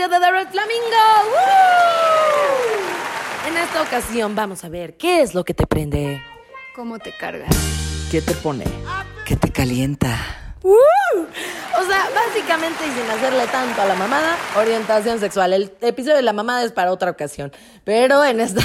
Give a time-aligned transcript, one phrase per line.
[0.00, 0.96] episodio de The Red Flamingo.
[1.30, 1.48] ¡Woo!
[3.48, 6.22] En esta ocasión vamos a ver qué es lo que te prende.
[6.74, 7.54] ¿Cómo te cargas?
[8.10, 8.64] ¿Qué te pone?
[9.26, 10.54] ¿Qué te calienta?
[10.62, 10.78] ¡Woo!
[11.80, 15.54] O sea, básicamente y sin hacerle tanto a la mamada, orientación sexual.
[15.54, 17.52] El episodio de la mamada es para otra ocasión.
[17.84, 18.60] Pero en esta,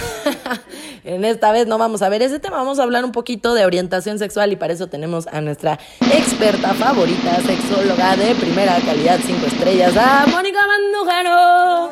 [1.06, 3.66] en esta vez no vamos a ver ese tema, vamos a hablar un poquito de
[3.66, 5.80] orientación sexual y para eso tenemos a nuestra
[6.12, 11.92] experta favorita, sexóloga de primera calidad, cinco estrellas, a Mónica Mandujano.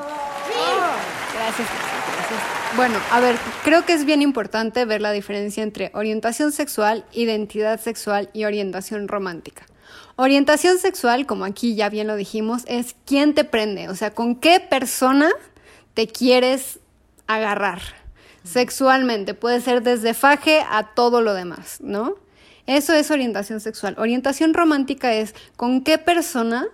[1.33, 1.69] Gracias,
[2.17, 2.75] gracias.
[2.75, 7.79] Bueno, a ver, creo que es bien importante ver la diferencia entre orientación sexual, identidad
[7.79, 9.65] sexual y orientación romántica.
[10.15, 14.35] Orientación sexual, como aquí ya bien lo dijimos, es quién te prende, o sea, con
[14.35, 15.29] qué persona
[15.93, 16.79] te quieres
[17.27, 17.81] agarrar
[18.43, 19.33] sexualmente.
[19.33, 22.15] Puede ser desde faje a todo lo demás, ¿no?
[22.67, 23.95] Eso es orientación sexual.
[23.97, 26.67] Orientación romántica es con qué persona,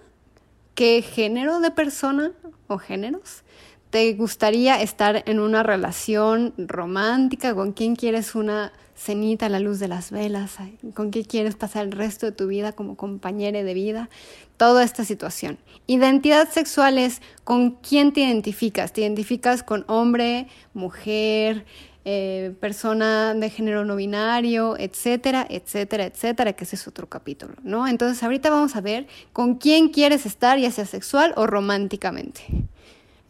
[0.75, 2.31] qué género de persona
[2.67, 3.43] o géneros
[3.89, 9.79] te gustaría estar en una relación romántica, con quién quieres una cenita a la luz
[9.79, 10.57] de las velas,
[10.93, 14.09] con quién quieres pasar el resto de tu vida como compañera de vida,
[14.57, 15.57] toda esta situación.
[15.87, 21.65] Identidad sexual es con quién te identificas, te identificas con hombre, mujer,
[22.03, 27.87] eh, persona de género no binario, etcétera, etcétera, etcétera, que ese es otro capítulo, ¿no?
[27.87, 32.41] Entonces ahorita vamos a ver con quién quieres estar, ya sea sexual o románticamente.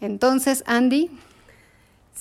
[0.01, 1.11] Entonces, Andy.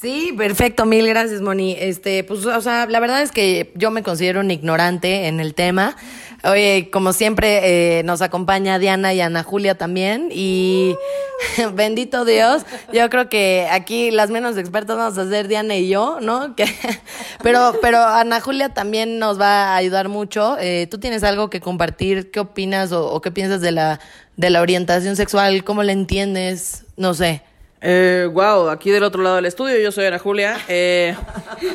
[0.01, 1.75] Sí, perfecto, mil gracias, Moni.
[1.77, 5.55] Este, pues, o sea, la verdad es que yo me considero un ignorante en el
[5.55, 5.97] tema.
[6.45, 10.29] Oye, como siempre, eh, nos acompaña Diana y Ana Julia también.
[10.31, 10.95] Y
[11.75, 16.21] bendito Dios, yo creo que aquí las menos expertas vamos a ser Diana y yo,
[16.21, 16.55] ¿no?
[17.43, 20.57] Pero, pero Ana Julia también nos va a ayudar mucho.
[20.61, 22.31] Eh, ¿Tú tienes algo que compartir?
[22.31, 24.01] ¿Qué opinas o, o qué piensas de la,
[24.37, 25.65] de la orientación sexual?
[25.65, 26.85] ¿Cómo la entiendes?
[26.97, 27.43] No sé.
[27.81, 30.59] Eh, wow, aquí del otro lado del estudio, yo soy Ana Julia.
[30.69, 31.15] Eh,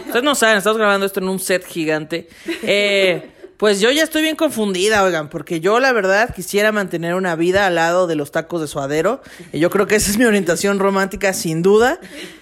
[0.06, 2.28] ustedes no saben, estamos grabando esto en un set gigante.
[2.64, 3.32] Eh,
[3.63, 7.66] pues yo ya estoy bien confundida, oigan, porque yo la verdad quisiera mantener una vida
[7.66, 9.22] al lado de los tacos de suadero.
[9.53, 11.97] Y yo creo que esa es mi orientación romántica, sin duda.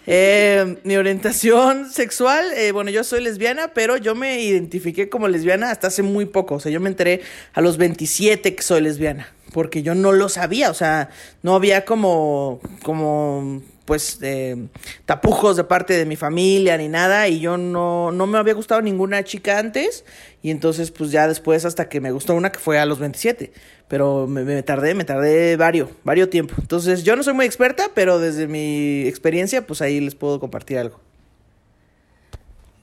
[0.07, 5.69] Eh, mi orientación sexual, eh, bueno, yo soy lesbiana, pero yo me identifiqué como lesbiana
[5.69, 6.55] hasta hace muy poco.
[6.55, 7.21] O sea, yo me enteré
[7.53, 11.09] a los 27 que soy lesbiana porque yo no lo sabía, o sea,
[11.43, 14.55] no había como, como, pues, eh,
[15.03, 18.81] tapujos de parte de mi familia ni nada, y yo no, no me había gustado
[18.81, 20.05] ninguna chica antes,
[20.41, 23.51] y entonces, pues, ya después hasta que me gustó una que fue a los 27,
[23.89, 26.55] pero me, me tardé, me tardé varios, varios tiempo.
[26.57, 30.77] Entonces, yo no soy muy experta, pero desde mi experiencia, pues, ahí les puedo compartir
[30.77, 31.01] algo.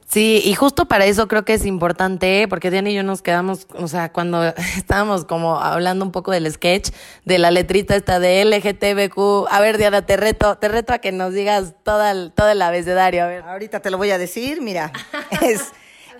[0.08, 3.66] Sí, y justo para eso creo que es importante, porque Diana y yo nos quedamos,
[3.74, 4.42] o sea, cuando
[4.76, 6.92] estábamos como hablando un poco del sketch,
[7.26, 9.48] de la letrita esta de LGTBQ.
[9.50, 12.62] A ver, Diana, te reto, te reto a que nos digas toda el, todo el
[12.62, 13.22] abecedario.
[13.22, 13.42] A ver.
[13.42, 14.92] Ahorita te lo voy a decir, mira.
[15.42, 15.72] Es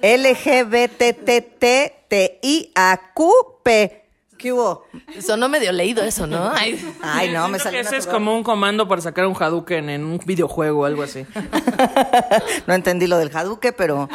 [0.03, 0.79] LGBTTTIAQP.
[4.39, 4.85] ¿Qué hubo?
[5.21, 6.53] Sonó medio leído eso, ¿no?
[6.55, 6.95] Ay.
[7.03, 10.05] Ay, no, me salió que ese es como un comando para sacar un Hadouken en
[10.05, 11.27] un videojuego o algo así.
[12.67, 14.09] No entendí lo del Hadouken, pero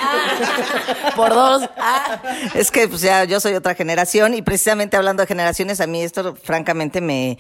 [1.16, 1.70] Por dos.
[1.78, 2.22] Ah.
[2.54, 6.02] es que pues ya yo soy otra generación y precisamente hablando de generaciones, a mí
[6.02, 7.38] esto francamente me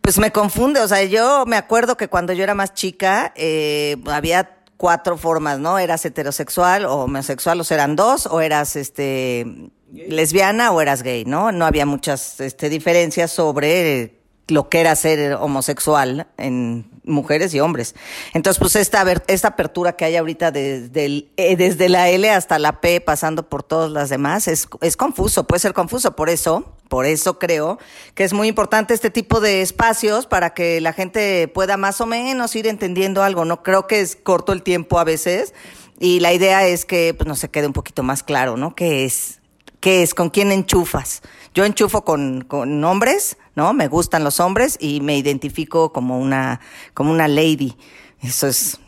[0.00, 0.80] pues me confunde.
[0.80, 5.58] O sea, yo me acuerdo que cuando yo era más chica eh, había cuatro formas,
[5.58, 5.78] ¿no?
[5.78, 9.70] Eras heterosexual o homosexual, o sea, eran dos, o eras este
[10.08, 11.52] lesbiana o eras gay, ¿no?
[11.52, 17.94] No había muchas este, diferencias sobre lo que era ser homosexual en mujeres y hombres.
[18.34, 22.80] Entonces, pues esta, esta apertura que hay ahorita desde, eh, desde la L hasta la
[22.80, 26.14] P, pasando por todas las demás, es, es confuso, puede ser confuso.
[26.14, 27.78] Por eso, por eso creo
[28.14, 32.06] que es muy importante este tipo de espacios para que la gente pueda más o
[32.06, 33.44] menos ir entendiendo algo.
[33.44, 35.54] No creo que es corto el tiempo a veces.
[36.00, 38.74] Y la idea es que pues, no se quede un poquito más claro, ¿no?
[38.74, 39.40] ¿Qué es?
[39.84, 40.14] ¿Qué es?
[40.14, 41.20] ¿Con quién enchufas?
[41.52, 43.74] Yo enchufo con, con hombres, ¿no?
[43.74, 46.58] Me gustan los hombres y me identifico como una,
[46.94, 47.76] como una lady.
[48.22, 48.80] Eso es,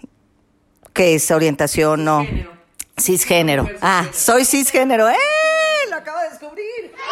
[0.95, 1.31] ¿qué es?
[1.31, 2.27] Orientación, no.
[2.99, 3.69] Cisgénero.
[3.83, 5.11] Ah, soy cisgénero.
[5.11, 5.17] ¡Eh!
[5.91, 6.65] Lo acabo de descubrir.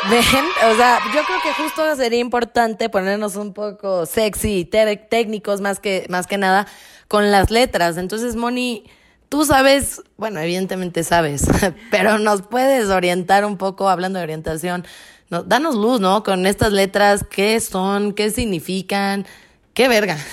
[0.09, 5.79] Ven, o sea, yo creo que justo sería importante ponernos un poco sexy técnicos más
[5.79, 6.67] que, más que nada
[7.07, 7.99] con las letras.
[7.99, 8.87] Entonces, Moni,
[9.35, 11.45] tú sabes, bueno, evidentemente sabes,
[11.91, 14.87] pero nos puedes orientar un poco, hablando de orientación,
[15.29, 16.23] no, danos luz, ¿no?
[16.23, 18.13] Con estas letras, ¿qué son?
[18.13, 19.27] ¿Qué significan?
[19.73, 20.17] ¡Qué verga!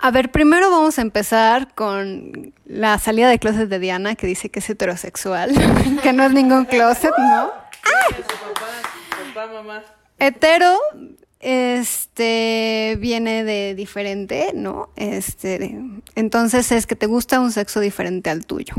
[0.00, 4.48] A ver, primero vamos a empezar con la salida de closet de Diana, que dice
[4.48, 5.52] que es heterosexual,
[6.02, 7.52] que no es ningún closet, ¿no?
[9.34, 9.84] Papá, mamá.
[10.18, 10.76] Hetero
[11.40, 14.90] este viene de diferente, ¿no?
[14.96, 15.78] Este,
[16.14, 18.74] entonces es que te gusta un sexo diferente al tuyo.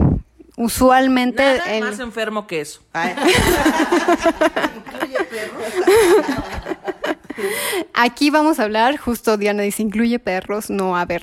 [0.58, 2.82] Usualmente Nada el- más enfermo que eso.
[4.94, 5.64] Incluye perros.
[7.94, 11.22] Aquí vamos a hablar, justo Diana dice, incluye perros, no, a ver,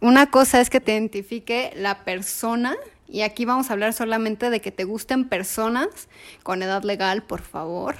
[0.00, 2.74] una cosa es que te identifique la persona
[3.08, 5.86] y aquí vamos a hablar solamente de que te gusten personas
[6.42, 7.94] con edad legal, por favor,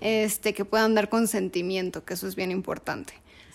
[0.00, 3.14] este, que puedan dar consentimiento, que eso es bien importante.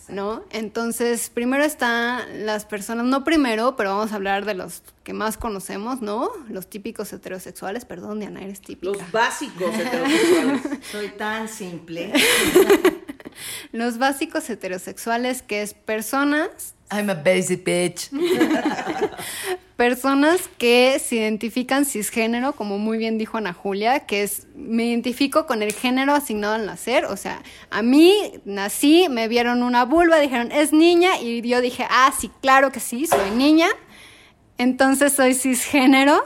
[0.09, 0.45] ¿No?
[0.51, 5.36] Entonces, primero están las personas, no primero, pero vamos a hablar de los que más
[5.36, 6.30] conocemos, ¿no?
[6.48, 8.94] Los típicos heterosexuales, perdón, Diana, eres típica.
[8.94, 10.62] Los básicos heterosexuales.
[10.89, 12.13] Soy tan simple.
[13.74, 18.09] Los básicos heterosexuales, que es personas I'm a basic bitch.
[19.78, 25.46] Personas que se identifican cisgénero, como muy bien dijo Ana Julia, que es, me identifico
[25.46, 27.06] con el género asignado al nacer.
[27.06, 31.86] O sea, a mí nací, me vieron una vulva, dijeron, es niña, y yo dije,
[31.92, 33.68] ah, sí, claro que sí, soy niña.
[34.58, 36.24] Entonces soy cisgénero.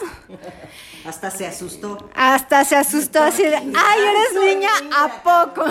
[1.05, 2.09] Hasta se asustó.
[2.15, 5.65] Hasta se asustó así de, ay, eres niña, ¿a poco?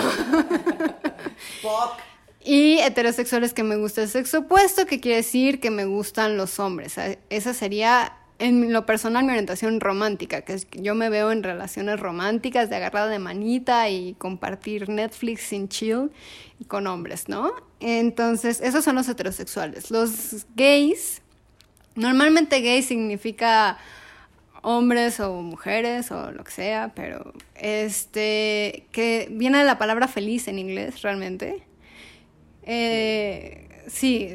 [1.63, 1.93] Poc.
[2.43, 6.59] Y heterosexuales que me gusta el sexo opuesto, que quiere decir que me gustan los
[6.59, 6.95] hombres.
[7.29, 12.69] Esa sería, en lo personal, mi orientación romántica, que yo me veo en relaciones románticas
[12.69, 16.11] de agarrada de manita y compartir Netflix sin chill
[16.67, 17.51] con hombres, ¿no?
[17.79, 19.91] Entonces, esos son los heterosexuales.
[19.91, 21.21] Los gays,
[21.95, 23.77] normalmente gay significa
[24.63, 30.47] hombres o mujeres o lo que sea, pero este, que viene de la palabra feliz
[30.47, 31.63] en inglés realmente.
[32.63, 34.29] Eh, sí,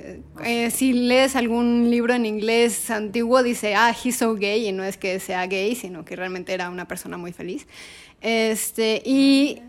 [0.45, 4.85] eh, si lees algún libro en inglés antiguo dice, ah, he's so gay, y no
[4.85, 7.67] es que sea gay, sino que realmente era una persona muy feliz.
[8.21, 9.63] Este, y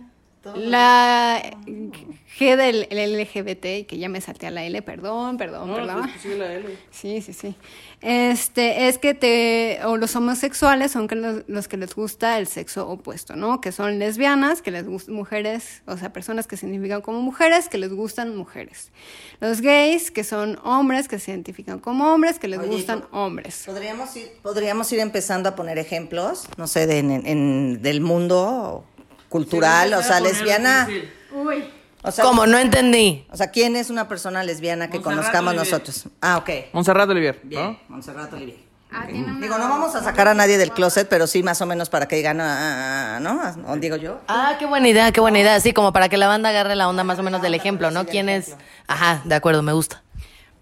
[0.56, 5.76] la G del el LGBT, que ya me salté a la L, perdón, perdón, No,
[5.76, 6.10] perdón.
[6.22, 6.78] pues, la L.
[6.92, 7.56] Sí, sí, sí.
[8.02, 12.46] Este, es que te, o los homosexuales son que los, los que les gusta el
[12.46, 13.60] sexo opuesto, ¿no?
[13.60, 17.70] Que son lesbianas, que les gustan mujeres, o sea, personas que se identifican como mujeres,
[17.70, 18.92] que les gustan mujeres.
[19.40, 23.64] Los gays, que son hombres, que se identifican como hombres, que les Oye, gustan hombres.
[23.66, 28.86] Podríamos ir, podríamos ir empezando a poner ejemplos, no sé, de, en, en- del mundo
[29.30, 30.88] cultural, Sí, o sea, lesbiana.
[31.32, 31.70] Uy.
[32.04, 32.46] O sea, ¿Cómo?
[32.46, 33.26] No entendí.
[33.32, 35.72] O sea, ¿quién es una persona lesbiana que Montserrat conozcamos Olivier.
[35.72, 36.06] nosotros?
[36.22, 36.50] Ah, ok.
[36.74, 37.80] Montserrat Olivier, Bien, ¿no?
[37.90, 38.60] Montserrat Olivier.
[38.90, 41.90] Ah, Digo, no vamos a sacar a nadie del closet, pero sí más o menos
[41.90, 43.42] para que digan, ah, ¿no?
[43.68, 44.22] ¿O digo yo?
[44.30, 45.56] Ah, qué buena idea, qué buena idea.
[45.56, 48.06] Así como para que la banda agarre la onda más o menos del ejemplo, ¿no?
[48.06, 48.56] ¿Quién es?
[48.88, 50.04] Ajá, de acuerdo, me gusta.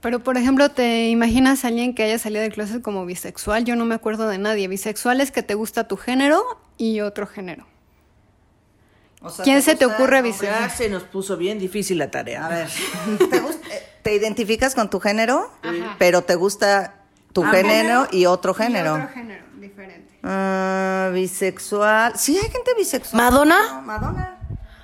[0.02, 3.64] Pero, por ejemplo, ¿te imaginas a alguien que haya salido del closet como bisexual?
[3.66, 4.68] Yo no me acuerdo de nadie.
[4.68, 6.44] Bisexual es que te gusta tu género
[6.78, 7.68] y otro género.
[9.26, 10.22] O sea, ¿Quién se te ocurre?
[10.42, 12.46] Ya se nos puso bien difícil la tarea.
[12.46, 12.68] A ver,
[13.30, 15.96] ¿te, gusta- eh, te identificas con tu género, Ajá.
[15.98, 16.94] pero te gusta
[17.34, 18.94] tu Ah, género y otro Y género?
[18.94, 20.20] otro género, diferente.
[20.24, 22.14] Ah, bisexual.
[22.18, 23.22] Sí, hay gente bisexual.
[23.22, 23.58] ¿Madonna?
[23.74, 24.38] No, Madonna.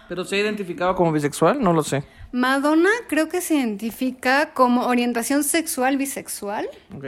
[0.10, 1.62] ¿Pero se ha identificado como bisexual?
[1.62, 2.04] No lo sé.
[2.34, 6.68] Madonna creo que se identifica como orientación sexual bisexual.
[6.96, 7.06] Ok.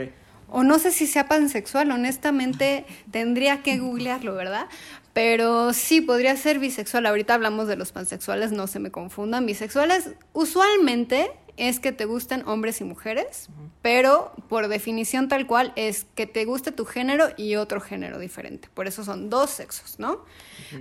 [0.48, 4.66] O no sé si sea pansexual, honestamente tendría que googlearlo, ¿verdad?
[5.14, 7.06] Pero sí, podría ser bisexual.
[7.06, 9.46] Ahorita hablamos de los pansexuales, no se me confundan.
[9.46, 13.48] Bisexuales usualmente es que te gusten hombres y mujeres,
[13.82, 18.68] pero por definición tal cual es que te guste tu género y otro género diferente.
[18.74, 20.24] Por eso son dos sexos, ¿no?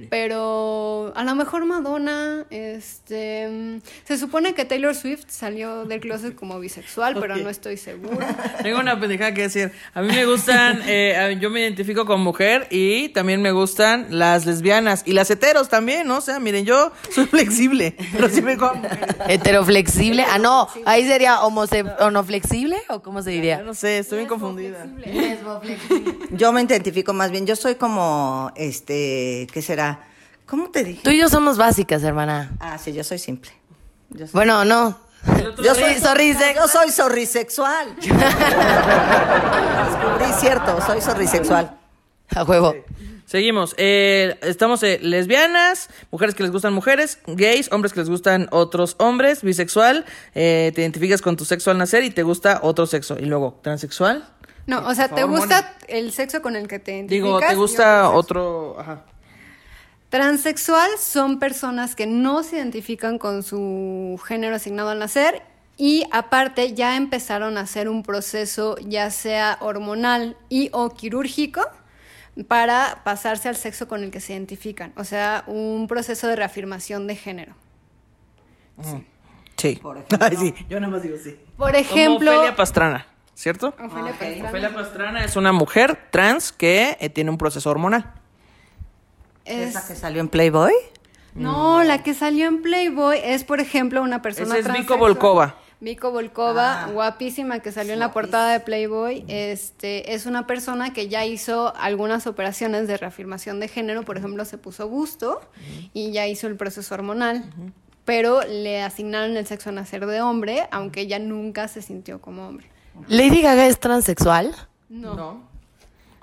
[0.10, 6.60] Pero a lo mejor Madonna, este, se supone que Taylor Swift salió del closet como
[6.60, 8.28] bisexual, pero no estoy segura.
[8.64, 9.72] Tengo una pendejada que decir.
[9.94, 14.46] A mí me gustan, eh, yo me identifico como mujer y también me gustan las
[14.46, 16.18] lesbianas y las heteros también, ¿no?
[16.18, 19.16] O sea, miren, yo soy flexible, pero sí me como mujer.
[19.28, 20.24] Heteroflexible.
[20.24, 21.84] Ah, no, ahí sería homose
[22.26, 23.62] flexible o cómo se diría.
[23.64, 24.86] no sé, estoy bien confundida.
[26.32, 30.00] Yo me identifico más bien, yo soy como, este, ¿qué será?
[30.46, 31.02] ¿Cómo te dije?
[31.04, 32.52] Tú y yo somos básicas, hermana.
[32.60, 33.52] Ah, sí, yo soy simple.
[34.10, 34.98] Yo soy, Bueno, no.
[35.64, 37.96] yo soy, Sí, sorrise- yo soy sorrisexual.
[39.04, 41.78] Descubrí, cierto, soy sorrisexual.
[42.36, 42.76] A huevo.
[43.34, 43.74] Seguimos.
[43.80, 48.96] Eh, estamos eh, lesbianas, mujeres que les gustan mujeres, gays, hombres que les gustan otros
[49.00, 53.18] hombres, bisexual, eh, te identificas con tu sexo al nacer y te gusta otro sexo.
[53.18, 54.24] Y luego, transexual.
[54.68, 57.26] No, o sea, ¿te gusta el sexo con el que te identificas?
[57.26, 58.80] Digo, ¿te gusta otro otro?
[58.80, 59.06] Ajá.
[60.10, 65.42] Transexual son personas que no se identifican con su género asignado al nacer
[65.76, 71.64] y aparte ya empezaron a hacer un proceso ya sea hormonal y o quirúrgico
[72.48, 77.06] para pasarse al sexo con el que se identifican, o sea, un proceso de reafirmación
[77.08, 77.54] de género.
[79.56, 79.80] Sí.
[80.20, 80.54] Ay, sí.
[80.68, 81.40] Yo nada más digo sí.
[81.58, 83.68] Por ejemplo, Como Ofelia Pastrana, ¿cierto?
[83.80, 84.50] Ofelia Pastrana.
[84.50, 88.12] Ofelia Pastrana es una mujer trans que eh, tiene un proceso hormonal.
[89.46, 90.74] es- ¿Esa que salió en Playboy?
[91.36, 94.98] No, la que salió en Playboy es, por ejemplo, una persona Esa es Vico.
[94.98, 95.56] Volkova.
[95.84, 96.88] Vico Volkova, Ah.
[96.88, 99.26] guapísima, que salió en la portada de Playboy.
[99.28, 104.04] Este, es una persona que ya hizo algunas operaciones de reafirmación de género.
[104.04, 105.42] Por ejemplo, se puso busto
[105.94, 107.44] y ya hizo el proceso hormonal.
[108.06, 112.48] Pero le asignaron el sexo a nacer de hombre, aunque ella nunca se sintió como
[112.48, 112.68] hombre.
[113.10, 114.56] ¿Lady Gaga es transexual?
[114.88, 115.42] No.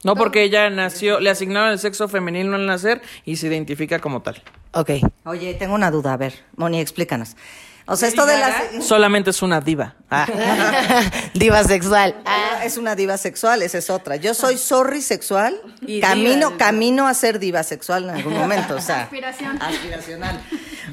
[0.04, 4.22] No, porque ella nació, le asignaron el sexo femenino al nacer y se identifica como
[4.22, 4.42] tal.
[4.72, 4.90] Ok.
[5.26, 6.14] Oye, tengo una duda.
[6.14, 7.36] A ver, Moni, explícanos.
[7.86, 8.54] O sea, esto de las...
[8.86, 9.96] Solamente es una diva.
[10.10, 10.26] Ah.
[11.34, 12.14] Diva sexual.
[12.24, 14.16] Ah, Es una diva sexual, esa es otra.
[14.16, 16.58] Yo soy sorry sexual, Y camino, diva.
[16.58, 19.02] camino a ser diva sexual en algún momento, o sea.
[19.04, 19.60] Aspiración.
[19.62, 20.40] Aspiracional.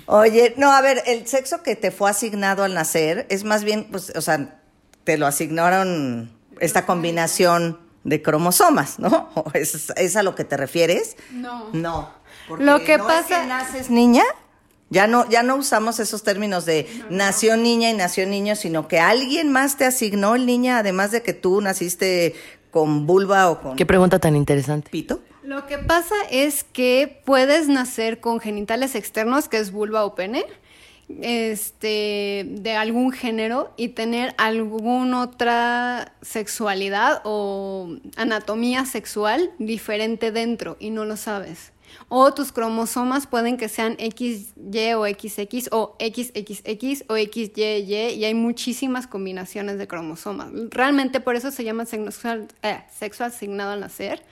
[0.05, 3.87] Oye, no, a ver, el sexo que te fue asignado al nacer es más bien,
[3.91, 4.59] pues, o sea,
[5.03, 9.29] te lo asignaron esta combinación de cromosomas, ¿no?
[9.35, 11.17] ¿O ¿Es, es a lo que te refieres?
[11.31, 11.69] No.
[11.73, 12.09] No.
[12.47, 14.23] porque Lo que no es pasa- naces niña.
[14.89, 18.99] Ya no, ya no usamos esos términos de nació niña y nació niño, sino que
[18.99, 22.35] alguien más te asignó el niña, además de que tú naciste
[22.71, 24.89] con vulva o con Qué pregunta tan interesante.
[24.89, 25.21] pito.
[25.43, 30.45] Lo que pasa es que puedes nacer con genitales externos, que es vulva o pene,
[31.21, 40.89] este, de algún género y tener alguna otra sexualidad o anatomía sexual diferente dentro y
[40.89, 41.71] no lo sabes.
[42.09, 48.33] O tus cromosomas pueden que sean XY o XX o XXX o XYY y hay
[48.33, 50.49] muchísimas combinaciones de cromosomas.
[50.69, 54.23] Realmente por eso se llama sexual, eh, sexo asignado al nacer,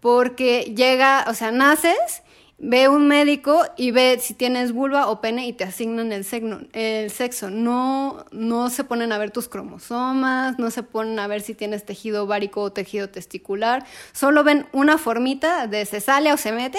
[0.00, 2.22] porque llega, o sea, naces,
[2.58, 6.24] ve un médico y ve si tienes vulva o pene y te asignan el,
[7.10, 7.50] sexo.
[7.50, 11.84] No, no se ponen a ver tus cromosomas, no se ponen a ver si tienes
[11.84, 16.78] tejido ovárico o tejido testicular, solo ven una formita de se sale o se mete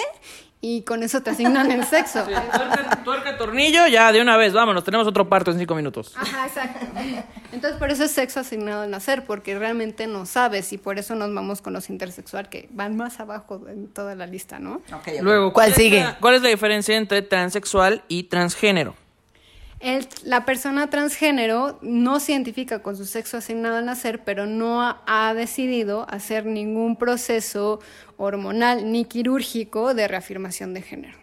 [0.60, 2.24] y con eso te asignan el sexo.
[2.24, 6.12] Tuerca, tuerca, tornillo, ya de una vez, vámonos, tenemos otro parto en cinco minutos.
[6.16, 6.86] Ajá, exacto.
[7.52, 11.14] Entonces, por eso es sexo asignado al nacer, porque realmente no sabes y por eso
[11.14, 14.82] nos vamos con los intersexual que van más abajo en toda la lista, ¿no?
[15.22, 16.00] Luego, ¿Cuál sigue?
[16.00, 18.94] la- ¿Cuál es la diferencia entre transexual y transgénero?
[19.80, 24.82] El- la persona transgénero no se identifica con su sexo asignado al nacer, pero no
[24.82, 27.80] ha, decidido hacer ningún proceso
[28.16, 31.16] hormonal ni quirúrgico de reafirmación de género.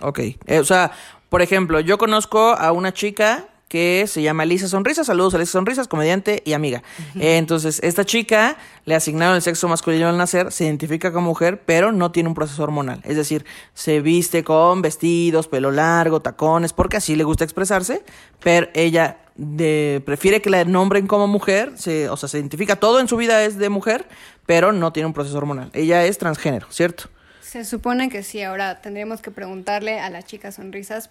[0.00, 0.92] Ok, eh, o sea,
[1.28, 5.52] por ejemplo, yo conozco a una chica que se llama Lisa Sonrisas, saludos a Lisa
[5.52, 6.82] Sonrisas, comediante y amiga.
[7.16, 8.56] Eh, entonces, esta chica
[8.86, 12.34] le asignaron el sexo masculino al nacer, se identifica como mujer, pero no tiene un
[12.34, 13.00] proceso hormonal.
[13.04, 13.44] Es decir,
[13.74, 18.02] se viste con vestidos, pelo largo, tacones, porque así le gusta expresarse,
[18.42, 22.98] pero ella de- prefiere que la nombren como mujer, se, o sea, se identifica todo
[23.00, 24.06] en su vida es de mujer,
[24.46, 25.70] pero no tiene un proceso hormonal.
[25.74, 27.04] Ella es transgénero, ¿cierto?
[27.42, 31.08] Se supone que sí, ahora tendríamos que preguntarle a la chica sonrisas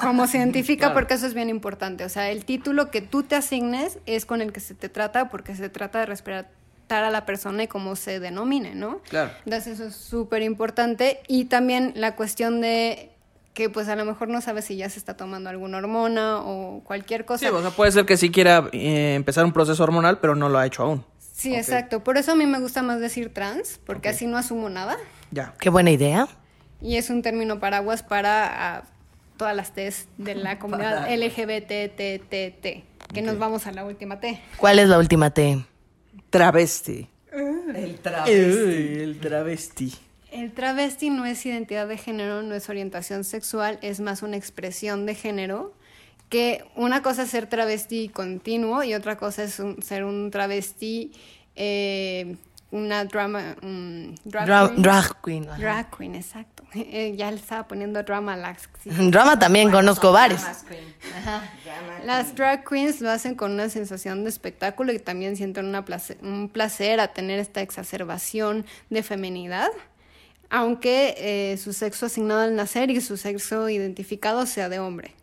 [0.00, 2.04] cómo se identifica, porque eso es bien importante.
[2.04, 5.28] O sea, el título que tú te asignes es con el que se te trata,
[5.28, 9.00] porque se trata de respetar a la persona y cómo se denomine, ¿no?
[9.08, 9.30] Claro.
[9.44, 11.20] Entonces eso es súper importante.
[11.28, 13.10] Y también la cuestión de
[13.54, 16.82] que pues a lo mejor no sabes si ya se está tomando alguna hormona o
[16.84, 17.46] cualquier cosa.
[17.46, 20.48] Sí, o sea, puede ser que sí quiera eh, empezar un proceso hormonal, pero no
[20.48, 21.04] lo ha hecho aún.
[21.18, 22.02] Sí, exacto.
[22.02, 24.96] Por eso a mí me gusta más decir trans, porque así no asumo nada.
[25.30, 25.54] Ya.
[25.60, 26.28] Qué buena idea.
[26.80, 28.84] Y es un término paraguas para ah,
[29.36, 34.40] todas las T's de la comunidad LGBTTT, que nos vamos a la última T.
[34.56, 35.64] ¿Cuál es la última T?
[36.30, 37.08] Travesti.
[37.32, 39.92] El el travesti.
[40.30, 45.06] El travesti no es identidad de género, no es orientación sexual, es más una expresión
[45.06, 45.74] de género.
[46.28, 51.12] Que una cosa es ser travesti continuo y otra cosa es un- ser un travesti,
[51.54, 52.36] eh,
[52.70, 54.82] una drama, un drag, Dra- queen.
[54.82, 55.48] drag queen.
[55.48, 55.58] ajá.
[55.58, 56.53] Drag queen, exacto.
[56.74, 60.42] Eh, ya le estaba poniendo drama a la Drama también conozco varios.
[62.04, 66.18] Las drag queens lo hacen con una sensación de espectáculo y también sienten una place-
[66.22, 69.70] un placer a tener esta exacerbación de feminidad,
[70.50, 75.14] aunque eh, su sexo asignado al nacer y su sexo identificado sea de hombre.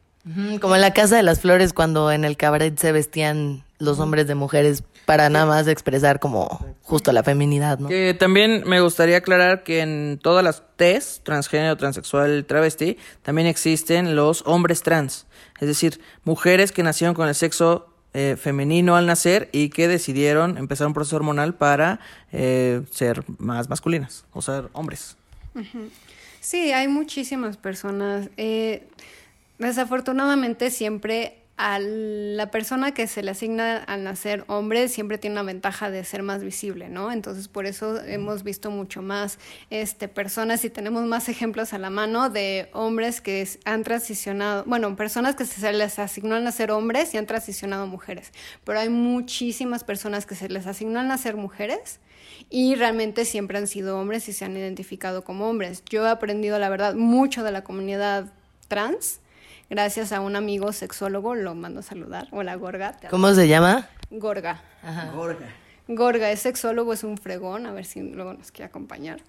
[0.60, 4.27] Como en la Casa de las Flores cuando en el cabaret se vestían los hombres
[4.27, 7.89] de mujeres para nada más expresar como justo la feminidad, ¿no?
[7.89, 14.15] Que también me gustaría aclarar que en todas las T's, transgénero, transexual, travesti, también existen
[14.15, 15.27] los hombres trans.
[15.60, 20.58] Es decir, mujeres que nacieron con el sexo eh, femenino al nacer y que decidieron
[20.58, 22.00] empezar un proceso hormonal para
[22.32, 25.18] eh, ser más masculinas, o ser hombres.
[26.39, 28.30] Sí, hay muchísimas personas.
[28.38, 28.88] eh,
[29.60, 35.44] desafortunadamente siempre a la persona que se le asigna al nacer hombre siempre tiene una
[35.44, 37.12] ventaja de ser más visible, ¿no?
[37.12, 39.38] Entonces por eso hemos visto mucho más
[39.70, 44.96] este, personas y tenemos más ejemplos a la mano de hombres que han transicionado, bueno,
[44.96, 48.32] personas que se les asignó al nacer hombres y han transicionado mujeres,
[48.63, 52.00] pero hay muchísimas personas que se les asignó al nacer mujeres
[52.50, 55.84] y realmente siempre han sido hombres y se han identificado como hombres.
[55.88, 58.34] Yo he aprendido, la verdad, mucho de la comunidad
[58.68, 59.20] trans
[59.71, 62.27] gracias a un amigo sexólogo, lo mando a saludar.
[62.31, 62.97] Hola, Gorga.
[63.09, 63.87] ¿Cómo se llama?
[64.11, 64.61] Gorga.
[65.15, 65.47] Gorga.
[65.87, 69.21] Gorga es sexólogo, es un fregón, a ver si luego nos quiere acompañar.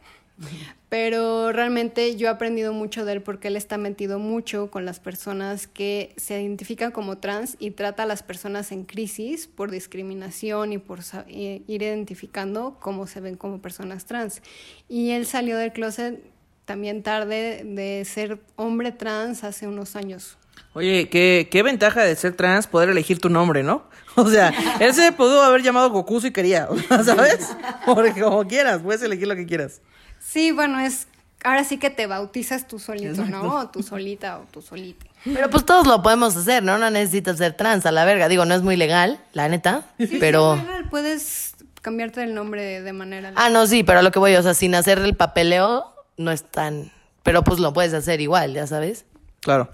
[0.88, 4.98] Pero realmente yo he aprendido mucho de él porque él está metido mucho con las
[4.98, 10.72] personas que se identifican como trans y trata a las personas en crisis por discriminación
[10.72, 14.42] y por ir identificando cómo se ven como personas trans.
[14.88, 16.31] Y él salió del closet
[16.72, 20.38] también tarde de ser hombre trans hace unos años.
[20.72, 23.90] Oye, qué, qué ventaja de ser trans poder elegir tu nombre, ¿no?
[24.16, 26.68] O sea, él se pudo haber llamado Goku si quería,
[27.04, 27.54] ¿sabes?
[27.84, 29.82] Porque como quieras, puedes elegir lo que quieras.
[30.18, 31.08] Sí, bueno, es
[31.44, 33.54] ahora sí que te bautizas tú solito, ¿no?
[33.54, 35.04] O tú solita o tú solita.
[35.24, 36.78] Pero pues todos lo podemos hacer, ¿no?
[36.78, 38.28] No necesitas ser trans a la verga.
[38.28, 39.82] Digo, no es muy legal, la neta,
[40.20, 40.56] pero...
[40.56, 40.88] Sí, legal.
[40.88, 43.32] Puedes cambiarte el nombre de manera...
[43.36, 46.30] Ah, no, sí, pero a lo que voy, o sea, sin hacer el papeleo, no
[46.30, 46.90] es tan...
[47.22, 49.04] Pero pues lo puedes hacer igual, ya sabes.
[49.40, 49.70] Claro.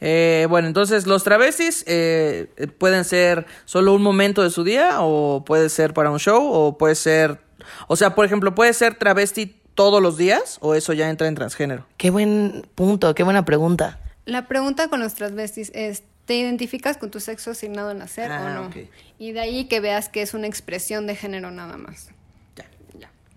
[0.00, 5.44] Eh, bueno, entonces los travestis eh, pueden ser solo un momento de su día o
[5.44, 7.40] puede ser para un show o puede ser...
[7.86, 11.34] O sea, por ejemplo, puede ser travesti todos los días o eso ya entra en
[11.34, 11.86] transgénero?
[11.96, 13.98] Qué buen punto, qué buena pregunta.
[14.26, 18.34] La pregunta con los transvestis es, ¿te identificas con tu sexo asignado al nacer o
[18.34, 18.66] Ah, no?
[18.66, 18.76] ok.
[19.18, 22.10] Y de ahí que veas que es una expresión de género nada más.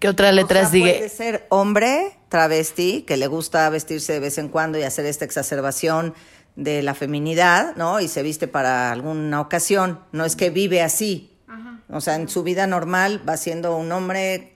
[0.04, 0.96] ¿Qué otra letra O sea, sigue?
[0.96, 5.24] Puede ser hombre, travesti, que le gusta vestirse de vez en cuando y hacer esta
[5.24, 6.13] exacerbación
[6.58, 8.02] de la feminidad, ¿no?
[8.02, 10.02] Y se viste para alguna ocasión.
[10.12, 11.39] No es que vive así.
[11.88, 14.53] O sea, en su vida normal va siendo un hombre.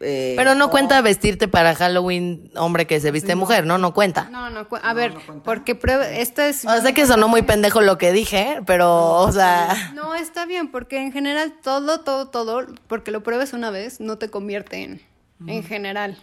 [0.00, 3.78] Eh, Pero no cuenta vestirte para Halloween hombre que se viste mujer, ¿no?
[3.78, 4.28] No cuenta.
[4.30, 6.64] No, no, cu- a ver, porque prueba, esta es...
[6.64, 9.92] O sea, sé que sonó muy pendejo lo que dije, pero, o sea...
[9.94, 14.16] No, está bien, porque en general todo, todo, todo, porque lo pruebes una vez, no
[14.18, 15.02] te convierte en,
[15.46, 16.16] en general.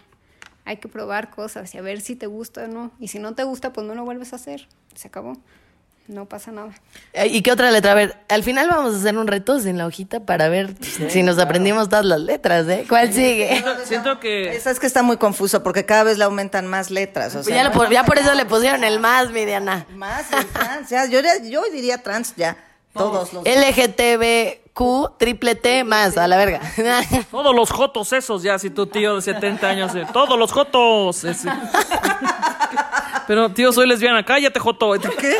[0.64, 2.90] Hay que probar cosas y a ver si te gusta o no.
[3.00, 4.68] Y si no te gusta, pues no lo vuelves a hacer.
[4.94, 5.34] Se acabó.
[6.08, 6.70] No pasa nada.
[7.26, 7.92] ¿Y qué otra letra?
[7.92, 11.22] A ver, al final vamos a hacer un reto en la hojita para ver si
[11.22, 12.86] nos aprendimos todas las letras, ¿eh?
[12.88, 13.48] ¿Cuál sigue?
[13.48, 14.56] Siento, siento que...
[14.56, 17.34] Esa es que está muy confuso porque cada vez le aumentan más letras.
[17.34, 19.84] O sea, ya, no por, es ya por eso le pusieron el más, mi Diana.
[19.94, 20.88] más el trans.
[20.88, 22.56] Ya, yo, diría- yo diría trans ya.
[22.94, 23.44] Todos los.
[23.44, 26.60] LGTBQ, triple T más, a la verga.
[27.30, 31.22] Todos los jotos esos, ya, si tu tío de 70 años, eh, todos los jotos.
[31.24, 31.50] ese.
[33.28, 34.96] Pero, tío, soy lesbiana, cállate, joto.
[34.96, 35.36] ¿Y tú ¿Qué?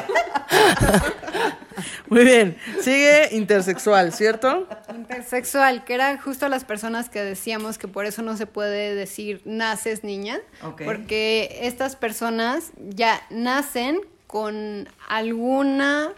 [2.11, 2.59] Muy bien.
[2.83, 4.69] Sigue intersexual, ¿cierto?
[4.95, 9.41] Intersexual, que eran justo las personas que decíamos que por eso no se puede decir
[9.47, 10.39] naces niña,
[10.85, 16.13] porque estas personas ya nacen con alguna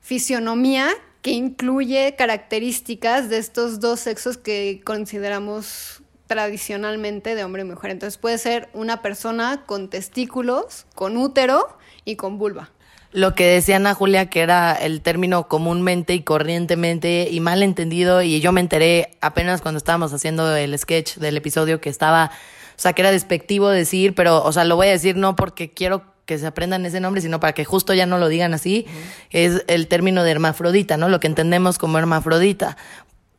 [0.00, 0.90] fisionomía
[1.22, 5.97] que incluye características de estos dos sexos que consideramos
[6.28, 7.90] tradicionalmente de hombre y mujer.
[7.90, 12.70] Entonces puede ser una persona con testículos, con útero y con vulva.
[13.10, 18.20] Lo que decía Ana Julia, que era el término comúnmente y corrientemente y mal entendido,
[18.22, 22.30] y yo me enteré apenas cuando estábamos haciendo el sketch del episodio que estaba,
[22.76, 25.70] o sea, que era despectivo decir, pero, o sea, lo voy a decir no porque
[25.70, 28.84] quiero que se aprendan ese nombre, sino para que justo ya no lo digan así,
[29.30, 31.08] es el término de hermafrodita, ¿no?
[31.08, 32.76] Lo que entendemos como hermafrodita.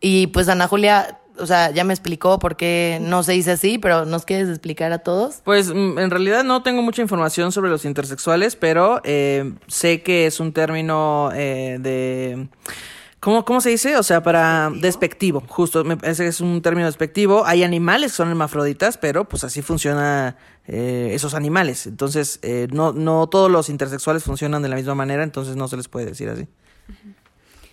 [0.02, 3.78] Y pues Ana Julia, o sea, ya me explicó por qué no se dice así,
[3.78, 5.42] pero ¿nos quieres explicar a todos?
[5.44, 10.26] Pues mm, en realidad no tengo mucha información sobre los intersexuales, pero eh, sé que
[10.26, 12.48] es un término eh, de...
[13.20, 13.98] ¿Cómo, ¿Cómo se dice?
[13.98, 17.46] O sea, para despectivo, justo, me parece que es un término despectivo.
[17.46, 21.86] Hay animales que son hermafroditas, pero pues así funciona eh, esos animales.
[21.86, 25.76] Entonces, eh, no, no todos los intersexuales funcionan de la misma manera, entonces no se
[25.76, 26.48] les puede decir así.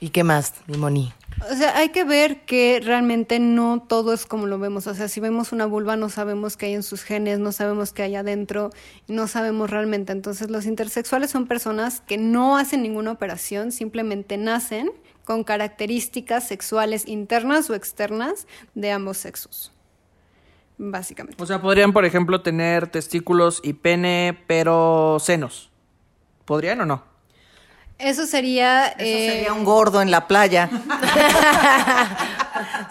[0.01, 1.13] ¿Y qué más, mi Moni?
[1.51, 4.87] O sea, hay que ver que realmente no todo es como lo vemos.
[4.87, 7.93] O sea, si vemos una vulva no sabemos qué hay en sus genes, no sabemos
[7.93, 8.71] qué hay adentro,
[9.07, 10.13] no sabemos realmente.
[10.13, 14.91] Entonces, los intersexuales son personas que no hacen ninguna operación, simplemente nacen
[15.25, 19.73] con características sexuales internas o externas de ambos sexos.
[20.79, 21.43] Básicamente.
[21.43, 25.71] O sea, podrían, por ejemplo, tener testículos y pene, pero senos.
[26.45, 27.16] ¿Podrían o no?
[27.99, 28.89] Eso sería...
[28.89, 30.69] Eso eh, sería un gordo en la playa.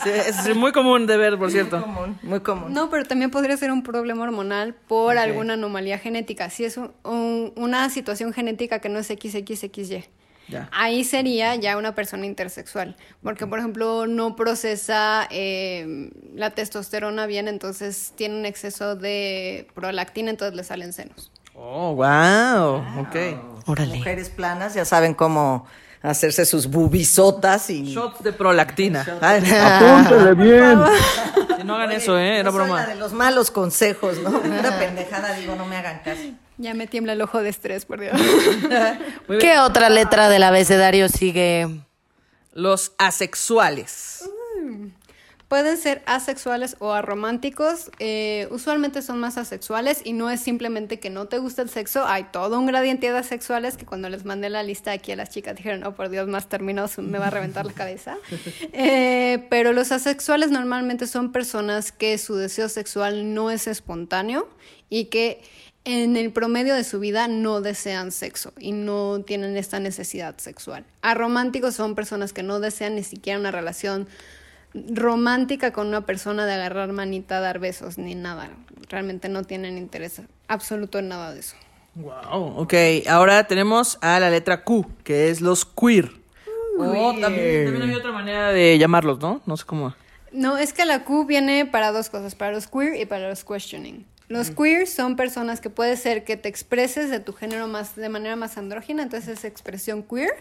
[0.03, 1.81] Sí, es muy común de ver, por cierto.
[1.81, 2.71] común, muy común.
[2.73, 6.49] No, pero también podría ser un problema hormonal por alguna anomalía genética.
[6.51, 10.05] Si es un- un- una situación genética que no es XXXY.
[10.47, 10.69] Ya.
[10.71, 12.95] ahí sería ya una persona intersexual.
[13.23, 20.29] Porque, por ejemplo, no procesa eh, la testosterona bien, entonces tiene un exceso de prolactina,
[20.29, 21.31] entonces le salen senos.
[21.57, 23.01] Oh, wow.
[23.01, 23.15] Ok.
[23.67, 23.97] Órale.
[23.97, 25.65] Mujeres planas ya saben cómo
[26.01, 27.93] hacerse sus bubisotas y...
[27.93, 29.01] Shots de prolactina.
[29.01, 30.79] Apúntele bien.
[31.57, 32.39] si no hagan eso, ¿eh?
[32.39, 32.85] Era Yo soy la broma.
[32.85, 34.29] de los malos consejos, ¿no?
[34.29, 36.21] Una pendejada, digo, no me hagan caso.
[36.57, 38.13] Ya me tiembla el ojo de estrés, por Dios.
[39.39, 41.81] ¿Qué otra letra del abecedario sigue?
[42.53, 44.29] Los asexuales.
[45.47, 47.91] Pueden ser asexuales o arománticos.
[47.99, 52.05] eh, usualmente son más asexuales y no es simplemente que no te gusta el sexo.
[52.05, 55.29] Hay todo un gradiente de asexuales que cuando les mandé la lista aquí a las
[55.29, 58.17] chicas dijeron, oh por Dios, más términos, me va a reventar la cabeza.
[58.77, 64.47] Eh, pero los asexuales normalmente son personas que su deseo sexual no es espontáneo
[64.89, 65.41] y que
[65.85, 70.83] en el promedio de su vida no desean sexo y no tienen esta necesidad sexual.
[71.01, 74.07] Arománticos son personas que no desean ni siquiera una relación
[74.89, 78.49] romántica con una persona de agarrar manita, dar besos, ni nada.
[78.89, 81.55] Realmente no tienen interés absoluto en nada de eso.
[81.95, 82.57] Wow.
[82.57, 82.73] Ok,
[83.07, 86.11] ahora tenemos a la letra Q, que es los queer.
[86.77, 89.41] Oh, también, también había otra manera de llamarlos, ¿no?
[89.45, 89.95] No sé cómo.
[90.33, 93.45] No, es que la Q viene para dos cosas, para los queer y para los
[93.45, 94.05] questioning.
[94.27, 98.09] Los queer son personas que puede ser que te expreses de tu género más de
[98.09, 100.35] manera más andrógina, entonces es expresión queer.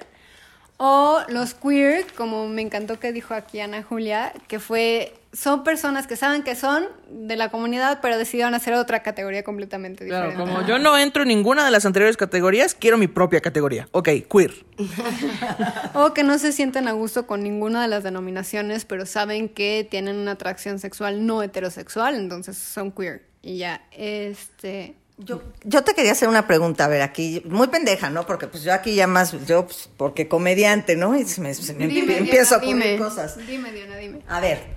[0.77, 6.07] O los queer, como me encantó que dijo aquí Ana Julia, que fue son personas
[6.07, 10.53] que saben que son de la comunidad, pero decidieron hacer otra categoría completamente Claro, diferente.
[10.53, 13.89] como yo no entro en ninguna de las anteriores categorías, quiero mi propia categoría.
[13.93, 14.53] Ok, queer.
[15.95, 19.87] O que no se sienten a gusto con ninguna de las denominaciones, pero saben que
[19.89, 23.23] tienen una atracción sexual no heterosexual, entonces son queer.
[23.43, 24.97] Y ya, este...
[25.17, 28.27] Yo, yo te quería hacer una pregunta, a ver, aquí, muy pendeja, ¿no?
[28.27, 31.17] Porque pues yo aquí ya más, yo, pues, porque comediante, ¿no?
[31.17, 33.05] Y se me, se me Dime, empiezo a Diana, ocurrir dime.
[33.05, 33.37] cosas.
[33.47, 34.23] Dime, Diana, dime.
[34.27, 34.77] A ver,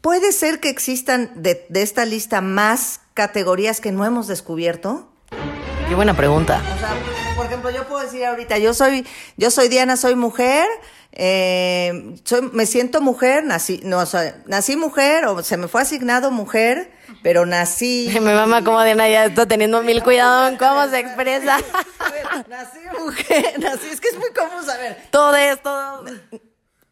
[0.00, 5.12] ¿puede ser que existan de, de esta lista más categorías que no hemos descubierto?
[5.88, 6.62] Qué buena pregunta.
[6.74, 6.94] O sea,
[7.38, 10.66] por ejemplo, yo puedo decir ahorita, yo soy, yo soy Diana, soy mujer,
[11.12, 15.82] eh, soy, me siento mujer, nací, no, o sea, nací mujer o se me fue
[15.82, 16.90] asignado mujer,
[17.22, 18.08] pero nací.
[18.14, 21.58] Mi mamá como Diana ya está teniendo mil cuidado en cómo se expresa.
[22.48, 24.96] Nací mujer, nací, es que es muy común saber.
[25.10, 26.04] Todo esto.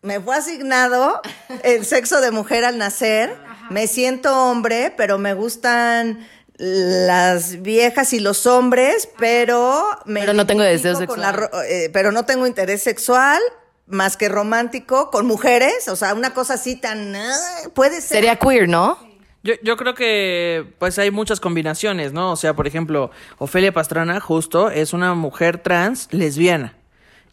[0.02, 1.22] Me fue asignado
[1.64, 3.36] el sexo de mujer al nacer,
[3.70, 6.24] me siento hombre, pero me gustan
[6.58, 11.20] las viejas y los hombres, pero me Pero no tengo deseo sexual.
[11.20, 13.40] la ro- eh, pero no tengo interés sexual
[13.86, 17.36] más que romántico con mujeres, o sea, una cosa así tan ah,
[17.74, 18.16] puede ser.
[18.18, 18.98] Sería queer, ¿no?
[19.44, 22.32] Yo, yo creo que pues hay muchas combinaciones, ¿no?
[22.32, 26.74] O sea, por ejemplo, Ofelia Pastrana justo es una mujer trans lesbiana.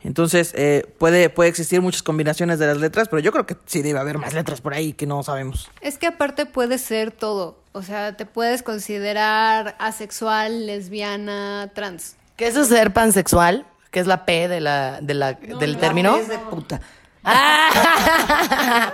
[0.03, 3.81] Entonces, eh, puede, puede existir muchas combinaciones de las letras, pero yo creo que sí
[3.81, 5.71] debe haber más letras por ahí que no sabemos.
[5.81, 7.57] Es que aparte puede ser todo.
[7.71, 12.17] O sea, te puedes considerar asexual, lesbiana, trans.
[12.35, 13.65] ¿Qué es ser pansexual?
[13.91, 16.17] Que es la P de la, de la, del término.
[16.17, 16.81] Es de puta.
[17.23, 18.93] ¡Ah!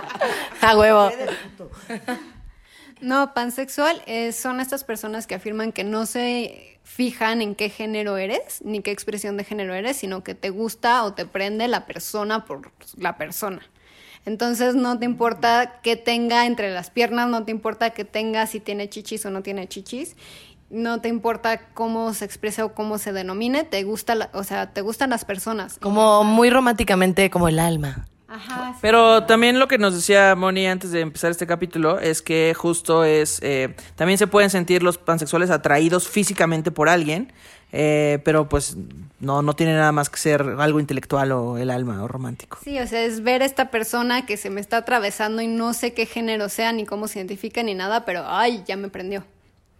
[0.60, 1.10] A huevo.
[3.00, 8.16] No, pansexual eh, son estas personas que afirman que no se fijan en qué género
[8.16, 11.86] eres, ni qué expresión de género eres, sino que te gusta o te prende la
[11.86, 13.60] persona por la persona.
[14.26, 18.60] Entonces no te importa qué tenga entre las piernas, no te importa que tenga si
[18.60, 20.16] tiene chichis o no tiene chichis,
[20.68, 24.72] no te importa cómo se expresa o cómo se denomine, te gusta, la- o sea,
[24.72, 25.78] te gustan las personas.
[25.78, 28.06] Como muy románticamente, como el alma.
[28.32, 32.54] Ajá, Pero también lo que nos decía Moni antes de empezar este capítulo es que
[32.56, 37.32] justo es, eh, también se pueden sentir los pansexuales atraídos físicamente por alguien,
[37.72, 38.76] eh, pero pues
[39.18, 42.58] no, no tiene nada más que ser algo intelectual o el alma o romántico.
[42.62, 45.72] Sí, o sea, es ver a esta persona que se me está atravesando y no
[45.74, 49.24] sé qué género sea, ni cómo se identifica, ni nada, pero ay, ya me prendió.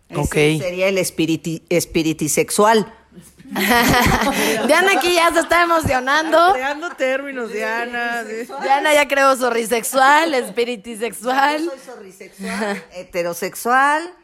[0.09, 0.35] Ese Ok.
[0.61, 2.93] sería el espiriti, espiritisexual.
[4.67, 6.53] Diana aquí ya se está emocionando.
[6.53, 8.23] Creando términos, Diana.
[8.23, 11.65] Diana ya creó sorrisexual, espiritisexual.
[11.65, 14.15] Yo soy sorrisexual, heterosexual.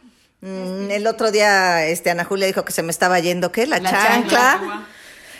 [0.40, 3.66] Mm, el otro día, este, Ana Julia dijo que se me estaba yendo, ¿qué?
[3.66, 4.38] La, La chancla.
[4.60, 4.86] chancla.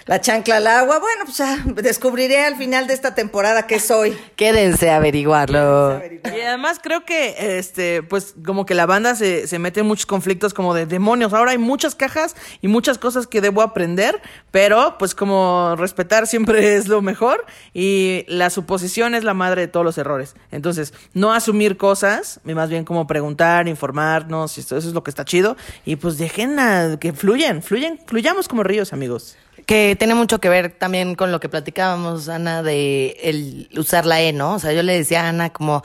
[0.06, 1.00] La chancla al agua.
[1.00, 4.16] Bueno, pues ya descubriré al final de esta temporada qué soy.
[4.36, 6.00] Quédense a averiguarlo.
[6.24, 10.06] Y además creo que, este, pues, como que la banda se, se mete en muchos
[10.06, 11.32] conflictos como de demonios.
[11.32, 16.76] Ahora hay muchas cajas y muchas cosas que debo aprender, pero pues como respetar siempre
[16.76, 20.36] es lo mejor y la suposición es la madre de todos los errores.
[20.52, 25.10] Entonces, no asumir cosas, más bien como preguntar, informarnos, y esto, eso es lo que
[25.10, 25.56] está chido.
[25.84, 29.36] Y pues dejen a- que fluyan, fluyen, fluyamos como ríos, amigos.
[29.64, 34.20] Que tiene mucho que ver también con lo que platicábamos, Ana, de el usar la
[34.20, 34.54] E, ¿no?
[34.54, 35.82] O sea, yo le decía a Ana como,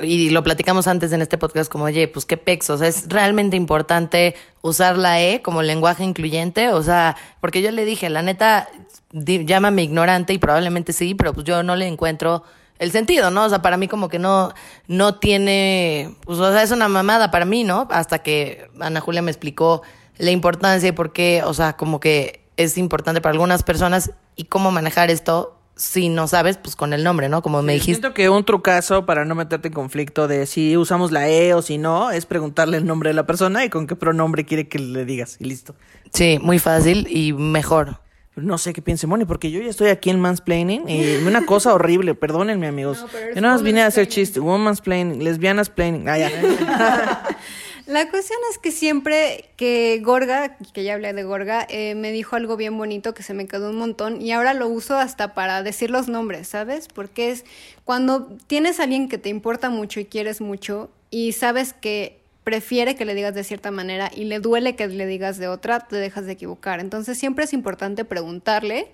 [0.00, 3.08] y lo platicamos antes en este podcast, como, oye, pues qué pex, o sea, es
[3.08, 8.22] realmente importante usar la E como lenguaje incluyente, o sea, porque yo le dije, la
[8.22, 8.68] neta,
[9.12, 12.44] llámame ignorante y probablemente sí, pero pues yo no le encuentro
[12.78, 13.44] el sentido, ¿no?
[13.44, 14.52] O sea, para mí como que no,
[14.86, 17.86] no tiene, pues, o sea, es una mamada para mí, ¿no?
[17.90, 19.82] Hasta que Ana Julia me explicó
[20.18, 24.44] la importancia y por qué, o sea, como que es importante para algunas personas y
[24.44, 27.42] cómo manejar esto si no sabes, pues con el nombre, ¿no?
[27.42, 27.94] Como me dijiste.
[27.94, 31.62] Siento que un trucazo para no meterte en conflicto de si usamos la E o
[31.62, 34.78] si no, es preguntarle el nombre de la persona y con qué pronombre quiere que
[34.78, 35.74] le digas y listo.
[36.12, 38.00] Sí, muy fácil y mejor.
[38.34, 41.74] No sé qué piense Moni, porque yo ya estoy aquí en mansplaining y una cosa
[41.74, 43.04] horrible, perdónenme amigos.
[43.12, 46.08] No, yo nada más vine a hacer chiste, woman's planning, lesbianas planning.
[46.08, 46.30] Ah, ya.
[47.86, 52.36] La cuestión es que siempre que Gorga, que ya hablé de Gorga, eh, me dijo
[52.36, 55.62] algo bien bonito que se me quedó un montón y ahora lo uso hasta para
[55.62, 56.86] decir los nombres, ¿sabes?
[56.86, 57.44] Porque es
[57.84, 62.94] cuando tienes a alguien que te importa mucho y quieres mucho y sabes que prefiere
[62.94, 65.96] que le digas de cierta manera y le duele que le digas de otra, te
[65.96, 66.78] dejas de equivocar.
[66.78, 68.88] Entonces siempre es importante preguntarle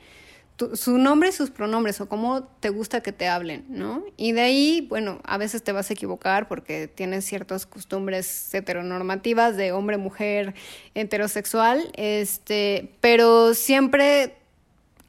[0.74, 4.04] su nombre y sus pronombres o cómo te gusta que te hablen, ¿no?
[4.16, 9.56] Y de ahí, bueno, a veces te vas a equivocar porque tienes ciertas costumbres heteronormativas
[9.56, 10.54] de hombre, mujer,
[10.94, 14.34] heterosexual, este, pero siempre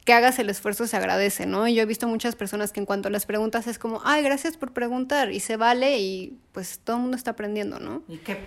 [0.04, 1.68] que hagas el esfuerzo se agradece, ¿no?
[1.68, 4.56] Y yo he visto muchas personas que en cuanto les preguntas es como, ay, gracias
[4.56, 8.02] por preguntar, y se vale y pues todo el mundo está aprendiendo, ¿no?
[8.08, 8.38] ¿Y qué,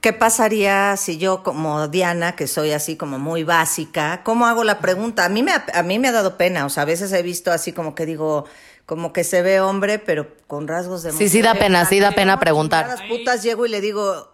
[0.00, 4.78] qué pasaría si yo, como Diana, que soy así como muy básica, cómo hago la
[4.80, 5.24] pregunta?
[5.24, 7.22] A mí me ha, a mí me ha dado pena, o sea, a veces he
[7.22, 8.44] visto así como que digo,
[8.86, 11.66] como que se ve hombre, pero con rasgos de Sí, sí da mujer.
[11.68, 12.84] pena, sí da pena preguntar.
[12.86, 14.32] A las putas llego y le digo,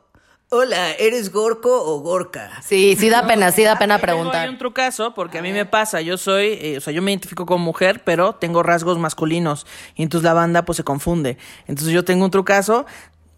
[0.50, 2.50] hola, ¿eres Gorco o Gorka?
[2.62, 4.48] Sí, sí da pena, sí da pena preguntar.
[4.48, 7.44] un trucazo, porque a mí me pasa, yo soy, eh, o sea, yo me identifico
[7.44, 11.36] como mujer, pero tengo rasgos masculinos, y entonces la banda pues se confunde.
[11.66, 12.86] Entonces yo tengo un trucazo,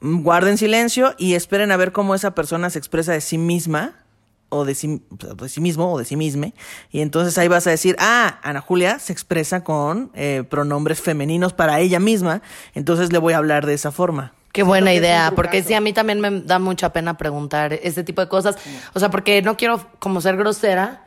[0.00, 3.94] guarden silencio y esperen a ver cómo esa persona se expresa de sí misma,
[4.48, 6.48] o de sí, de sí mismo, o de sí misma,
[6.90, 11.52] y entonces ahí vas a decir, ah, Ana Julia se expresa con eh, pronombres femeninos
[11.52, 12.42] para ella misma,
[12.74, 14.32] entonces le voy a hablar de esa forma.
[14.52, 18.22] Qué buena idea, porque sí, a mí también me da mucha pena preguntar ese tipo
[18.22, 18.56] de cosas.
[18.94, 21.06] O sea, porque no quiero como ser grosera,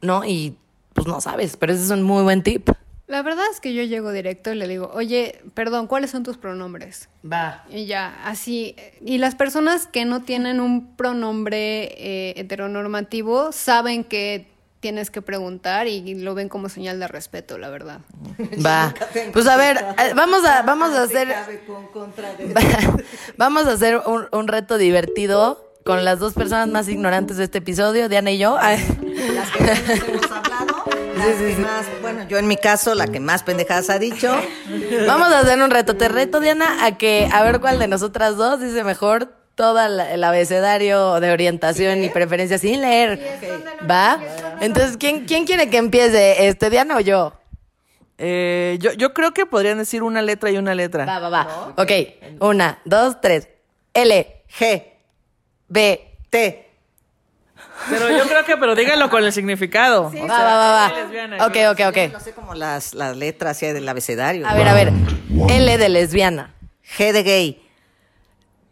[0.00, 0.24] ¿no?
[0.24, 0.56] Y
[0.94, 2.70] pues no sabes, pero ese es un muy buen tip.
[3.08, 6.36] La verdad es que yo llego directo y le digo, oye, perdón, ¿cuáles son tus
[6.36, 7.08] pronombres?
[7.24, 7.64] Va.
[7.70, 8.76] Y ya, así.
[9.00, 14.46] Y las personas que no tienen un pronombre eh, heteronormativo saben que
[14.80, 18.00] tienes que preguntar y lo ven como señal de respeto, la verdad.
[18.64, 18.94] Va.
[19.32, 21.34] Pues a ver, eh, vamos a, vamos a hacer.
[23.38, 27.58] Vamos a hacer un, un reto divertido con las dos personas más ignorantes de este
[27.58, 28.58] episodio, Diana y yo.
[28.58, 29.64] Las que
[31.18, 34.34] las que más, bueno, yo en mi caso, la que más pendejadas ha dicho.
[35.06, 35.96] Vamos a hacer un reto.
[35.96, 40.22] Te reto, Diana, a que a ver cuál de nosotras dos dice mejor todo el
[40.22, 43.20] abecedario de orientación y preferencia sin leer.
[43.90, 44.20] ¿Va?
[44.60, 46.46] Entonces, ¿quién, ¿quién quiere que empiece?
[46.46, 47.32] ¿Este, Diana o yo?
[48.18, 51.06] Eh, yo, yo creo que podrían decir una letra y una letra.
[51.06, 51.74] Va, va, va.
[51.76, 51.90] Ok.
[52.40, 53.48] Una, dos, tres.
[53.94, 54.84] L, G,
[55.66, 56.16] B.
[56.30, 56.67] T.
[57.88, 60.06] Pero yo creo que, pero díganlo con el significado.
[60.06, 61.46] O Va, sea, va, va, lesbiana, va.
[61.46, 62.12] Ok, ok, ok.
[62.12, 64.46] No sé como las, las letras así del abecedario.
[64.46, 64.92] A ver, a ver.
[65.48, 66.54] L de lesbiana.
[66.96, 67.62] G de gay.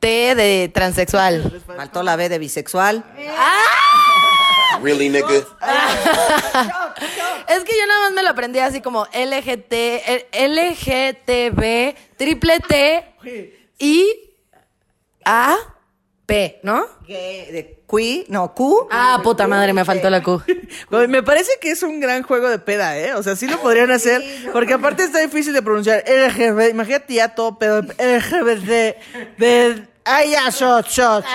[0.01, 1.63] T de transexual.
[1.67, 3.05] Faltó la B de bisexual.
[4.83, 5.29] Really, nigga?
[7.49, 13.15] Es que yo nada más me lo aprendí así como LGT, eh, LGTB, triple T,
[13.79, 14.07] I,
[15.25, 15.57] A,
[16.27, 16.85] P, ¿no?
[17.07, 18.89] G de Q, no, Q.
[18.91, 20.43] Ah, puta madre, me faltó la Q.
[20.91, 23.15] Güey, Me parece que es un gran juego de peda, ¿eh?
[23.15, 24.23] O sea, sí lo podrían hacer.
[24.53, 26.05] Porque aparte está difícil de pronunciar.
[26.07, 27.83] LGBT, imagínate ya todo pedo.
[27.83, 29.39] LGBT.
[29.39, 29.87] De.
[30.05, 31.25] ¡Ay, ya, shot, shot!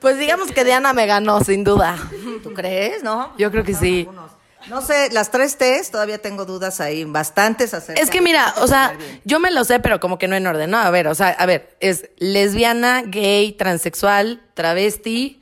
[0.00, 1.96] Pues digamos que Diana me ganó, sin duda.
[2.42, 3.32] ¿Tú crees, no?
[3.36, 4.06] Yo creo que sí.
[4.08, 4.37] Algunos.
[4.66, 8.66] No sé, las tres T's todavía tengo dudas ahí, bastantes acerca Es que mira, o
[8.66, 10.78] sea, yo me lo sé, pero como que no en orden, ¿no?
[10.78, 15.40] A ver, o sea, a ver, es lesbiana, gay, transexual, travesti,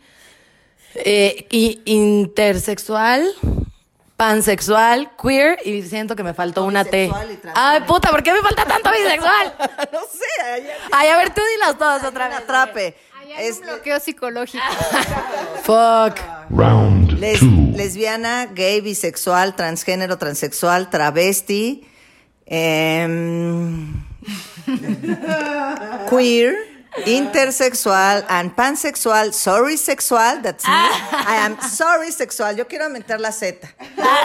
[0.95, 3.27] eh, y intersexual,
[4.17, 7.11] pansexual, queer, y siento que me faltó una T.
[7.55, 9.55] Ay, puta, ¿por qué me falta tanto bisexual?
[9.93, 12.39] no sé, Ay, a ver, tú dilas todas otra vez.
[12.39, 12.97] atrape.
[13.39, 14.65] Es un bloqueo psicológico.
[15.65, 16.19] Fuck.
[16.51, 17.73] Round les- two.
[17.77, 21.87] lesbiana, gay, bisexual, transgénero, transexual, travesti,
[22.47, 24.05] em,
[26.09, 26.55] queer,
[27.05, 30.73] intersexual and pansexual, sorry sexual, that's me.
[30.73, 32.57] I am sorry sexual.
[32.57, 33.69] Yo quiero aumentar la Z.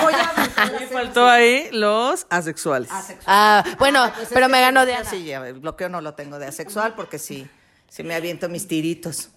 [0.03, 0.93] Voy a aumentar la Me Z.
[0.93, 2.89] faltó ahí los asexuales.
[3.25, 5.09] Ah, bueno, Pues es pero me ganó ya Diana.
[5.09, 7.49] Sí, ya, el bloqueo no lo tengo de asexual porque sí,
[7.93, 9.31] sí me aviento mis tiritos.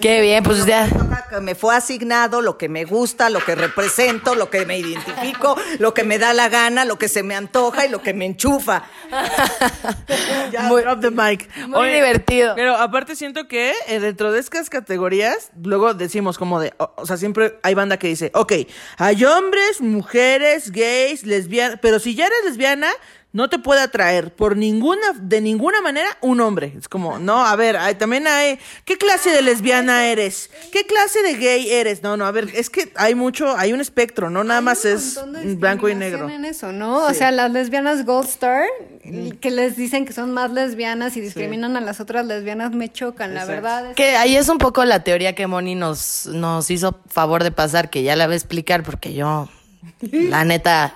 [0.00, 0.86] Qué bien, pues ya.
[1.40, 5.94] Me fue asignado lo que me gusta, lo que represento, lo que me identifico, lo
[5.94, 8.84] que me da la gana, lo que se me antoja y lo que me enchufa.
[10.52, 11.48] Ya, Muy- drop the mic.
[11.66, 12.54] muy divertido.
[12.54, 17.06] Pero aparte siento que eh, dentro de estas categorías, luego decimos como de, o, o
[17.06, 18.52] sea, siempre hay banda que dice, ok,
[18.98, 22.90] hay hombres, mujeres, gays, lesbianas, pero si ya eres lesbiana,
[23.34, 26.72] no te puede atraer por ninguna, de ninguna manera un hombre.
[26.78, 30.50] Es como, no, a ver, hay, también hay, ¿qué clase de lesbiana eres?
[30.72, 32.00] ¿Qué clase de gay eres?
[32.04, 34.92] No, no, a ver, es que hay mucho, hay un espectro, no nada más Hay
[34.94, 35.18] es
[35.58, 36.28] blanco y negro.
[36.30, 37.04] En eso, ¿no?
[37.06, 38.66] O sea, las lesbianas Gold Star,
[39.40, 43.34] que les dicen que son más lesbianas y discriminan a las otras lesbianas, me chocan,
[43.34, 43.90] la verdad.
[43.90, 47.50] es- Que ahí es un poco la teoría que Moni nos, nos hizo favor de
[47.50, 49.48] pasar, que ya la voy a explicar porque yo,
[50.00, 50.94] la neta,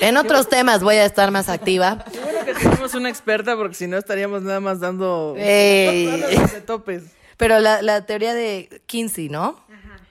[0.00, 2.04] en otros temas voy a estar más activa.
[2.12, 6.06] Qué bueno que tenemos una experta porque si no estaríamos nada más dando Ey.
[6.52, 7.02] de topes.
[7.36, 9.60] Pero la, la teoría de Kinsey, ¿no?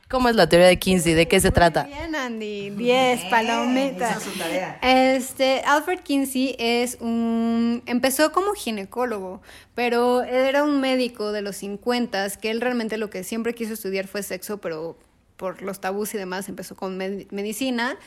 [0.10, 1.16] ¿Cómo es la teoría de Kinsey?
[1.16, 1.84] ¿De qué se trata?
[1.84, 4.12] Bien, Andy, 10 palomitas.
[4.12, 4.80] esa es su tarea.
[4.82, 9.42] Este, Alfred Kinsey es un empezó como ginecólogo,
[9.76, 14.08] pero era un médico de los 50 que él realmente lo que siempre quiso estudiar
[14.08, 14.98] fue sexo, pero
[15.36, 17.98] por los tabús y demás empezó con med- medicina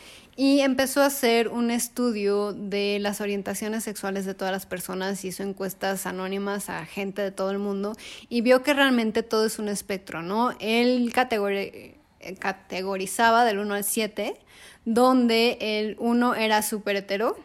[0.43, 5.43] y empezó a hacer un estudio de las orientaciones sexuales de todas las personas, hizo
[5.43, 7.93] encuestas anónimas a gente de todo el mundo
[8.31, 10.53] y vio que realmente todo es un espectro, ¿no?
[10.59, 14.35] Él categori- eh, categorizaba del 1 al 7,
[14.87, 17.37] donde el 1 era súper hetero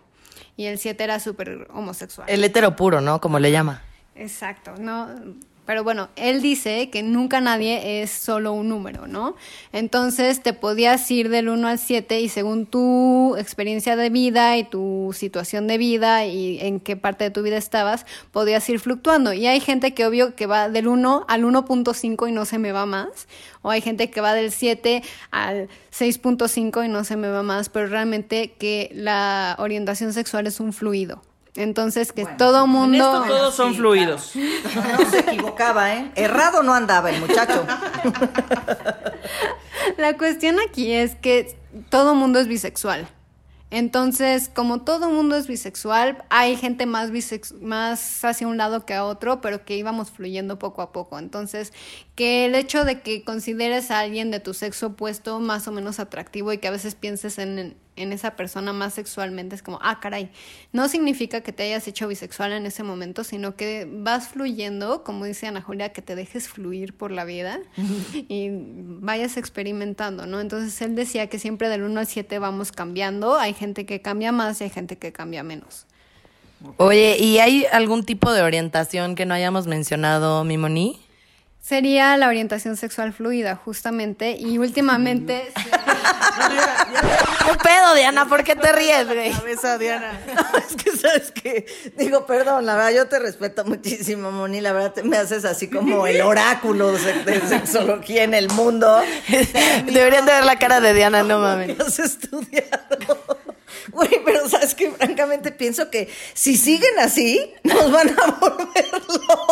[0.56, 2.30] y el 7 era súper homosexual.
[2.30, 3.20] El hetero puro, ¿no?
[3.20, 3.82] Como le llama.
[4.16, 5.10] Exacto, no.
[5.66, 9.36] Pero bueno, él dice que nunca nadie es solo un número, ¿no?
[9.74, 14.64] Entonces te podías ir del 1 al 7 y según tu experiencia de vida y
[14.64, 19.34] tu situación de vida y en qué parte de tu vida estabas, podías ir fluctuando.
[19.34, 22.72] Y hay gente que obvio que va del 1 al 1.5 y no se me
[22.72, 23.28] va más.
[23.64, 25.02] O hay gente que va del 7
[25.32, 27.70] al 6.5 y no se me va más.
[27.70, 31.22] Pero realmente que la orientación sexual es un fluido.
[31.56, 32.98] Entonces que todo En mundo...
[32.98, 34.34] esto todos son sí, fluidos.
[34.76, 36.12] No, no se equivocaba, ¿eh?
[36.16, 37.66] Errado no andaba el muchacho.
[39.98, 41.58] La cuestión aquí es que
[41.90, 43.08] todo mundo es bisexual.
[43.72, 48.94] Entonces, como todo mundo es bisexual, hay gente más, bisex más hacia un lado que
[48.94, 51.20] a otro, pero que íbamos fluyendo poco a poco.
[51.20, 51.74] Entonces,
[52.16, 56.00] que el hecho de que consideres a alguien de tu sexo opuesto más o menos
[56.00, 60.00] atractivo y que a veces pienses en, en esa persona más sexualmente, es como, ah,
[60.00, 60.30] caray,
[60.74, 65.26] no significa que te hayas hecho bisexual en ese momento, sino que vas fluyendo, como
[65.26, 67.60] dice Ana Julia, que te dejes fluir por la vida
[68.14, 70.42] y vayas experimentando, ¿no?
[70.42, 74.32] Entonces él decía que siempre del 1 al 7 vamos cambiando, hay gente que cambia
[74.32, 75.86] más y hay gente que cambia menos.
[76.78, 81.05] Oye, ¿y hay algún tipo de orientación que no hayamos mencionado, mi Moni?
[81.66, 85.52] Sería la orientación sexual fluida, justamente, y últimamente...
[87.46, 88.28] ¿Qué pedo, Diana?
[88.28, 89.32] ¿Por qué te ríes, güey?
[89.32, 90.20] Cabeza, Diana.
[90.36, 91.66] No, es que sabes que
[91.98, 95.68] digo, perdón, la verdad yo te respeto muchísimo, Moni, la verdad te me haces así
[95.70, 99.02] como el oráculo de, se- de sexología en el mundo.
[99.86, 101.80] Deberían de ver la cara de Diana, no mames.
[101.80, 103.26] has estudiado.
[103.92, 109.45] Güey, pero sabes que francamente pienso que si siguen así, nos van a volver locos.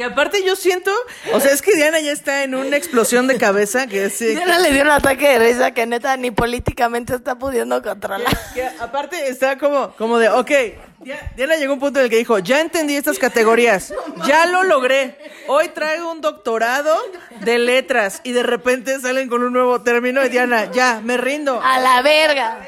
[0.00, 0.90] Que, que aparte yo siento,
[1.32, 4.58] o sea, es que Diana ya está en una explosión de cabeza que eh, Diana
[4.58, 8.36] le dio un ataque de risa que neta ni políticamente está pudiendo controlar.
[8.54, 10.50] que aparte está como, como de, ok,
[11.00, 13.92] Dia- Diana llegó a un punto en el que dijo, ya entendí estas categorías,
[14.26, 15.16] ya lo logré,
[15.48, 16.96] hoy traigo un doctorado
[17.40, 21.60] de letras y de repente salen con un nuevo término y Diana, ya, me rindo.
[21.62, 22.58] A la verga.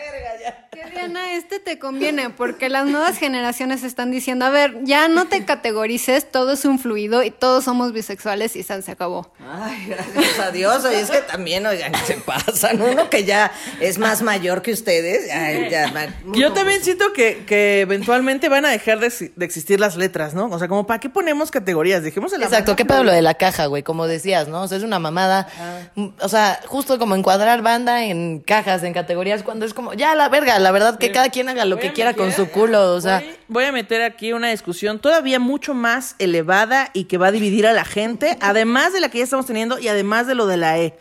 [0.74, 5.26] Que Diana, este te conviene porque las nuevas generaciones están diciendo, a ver, ya no
[5.26, 9.30] te categorices, todo es un fluido y todos somos bisexuales y san, se acabó.
[9.46, 10.82] Ay, gracias a Dios.
[10.86, 12.80] Oye, es que también, oigan, se pasan.
[12.80, 15.30] Uno que ya es más mayor que ustedes.
[15.30, 19.78] ay, ya, man, Yo también siento que, que eventualmente van a dejar de, de existir
[19.78, 20.46] las letras, ¿no?
[20.46, 22.02] O sea, como, ¿para qué ponemos categorías?
[22.02, 23.82] Dejemos la Exacto, ¿qué pedo lo de la caja, güey?
[23.82, 24.62] Como decías, ¿no?
[24.62, 25.48] O sea, es una mamada.
[25.96, 30.14] Mm, O sea, justo como encuadrar banda en cajas, en categorías, cuando es como, ya
[30.14, 33.00] la verga, la verdad que cada quien haga lo que quiera con su culo, o
[33.00, 33.20] sea.
[33.20, 37.32] Voy, voy a meter aquí una discusión todavía mucho más elevada y que va a
[37.32, 40.46] dividir a la gente, además de la que ya estamos teniendo y además de lo
[40.46, 40.96] de la E.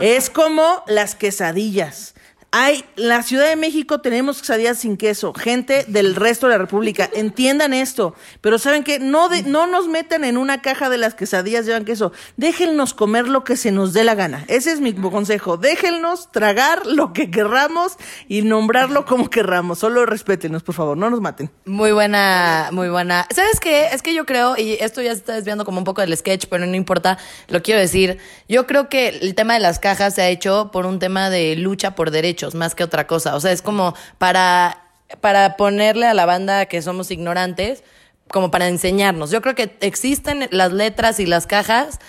[0.00, 2.14] Es como las quesadillas.
[2.54, 5.32] Hay, la Ciudad de México tenemos quesadillas sin queso.
[5.32, 8.14] Gente del resto de la República, entiendan esto.
[8.42, 12.12] Pero saben que no, no nos metan en una caja de las quesadillas llevan queso.
[12.36, 14.44] Déjennos comer lo que se nos dé la gana.
[14.48, 15.56] Ese es mi consejo.
[15.56, 17.96] Déjennos tragar lo que querramos
[18.28, 19.78] y nombrarlo como querramos.
[19.78, 20.98] Solo respétenos, por favor.
[20.98, 21.50] No nos maten.
[21.64, 23.26] Muy buena, muy buena.
[23.34, 23.86] ¿Sabes qué?
[23.86, 26.44] Es que yo creo, y esto ya se está desviando como un poco del sketch,
[26.50, 27.16] pero no importa,
[27.48, 28.18] lo quiero decir.
[28.46, 31.56] Yo creo que el tema de las cajas se ha hecho por un tema de
[31.56, 33.34] lucha por derechos, más que otra cosa.
[33.36, 34.82] O sea, es como para,
[35.20, 37.82] para ponerle a la banda que somos ignorantes,
[38.28, 39.30] como para enseñarnos.
[39.30, 42.00] Yo creo que existen las letras y las cajas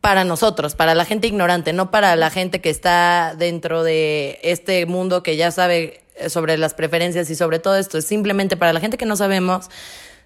[0.00, 4.84] para nosotros, para la gente ignorante, no para la gente que está dentro de este
[4.86, 7.98] mundo que ya sabe eh, sobre las preferencias y sobre todo esto.
[7.98, 9.70] Es simplemente para la gente que no sabemos.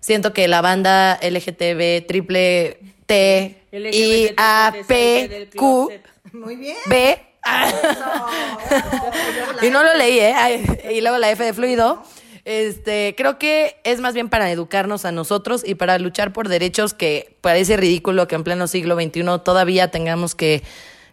[0.00, 5.90] Siento que la banda LGTB, triple T, I, A, P, Q.
[6.86, 7.27] B.
[9.62, 10.93] y no lo leí, ¿eh?
[10.93, 12.03] Y luego la F de fluido.
[12.45, 16.95] Este, creo que es más bien para educarnos a nosotros y para luchar por derechos
[16.95, 20.62] que parece ridículo que en pleno siglo XXI todavía tengamos que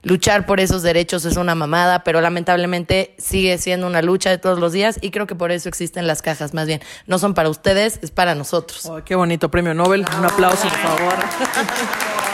[0.01, 1.25] luchar por esos derechos.
[1.25, 5.27] Es una mamada, pero lamentablemente sigue siendo una lucha de todos los días y creo
[5.27, 6.81] que por eso existen las cajas, más bien.
[7.05, 8.89] No son para ustedes, es para nosotros.
[9.03, 10.05] Qué bonito premio Nobel.
[10.17, 11.15] Un aplauso, por favor.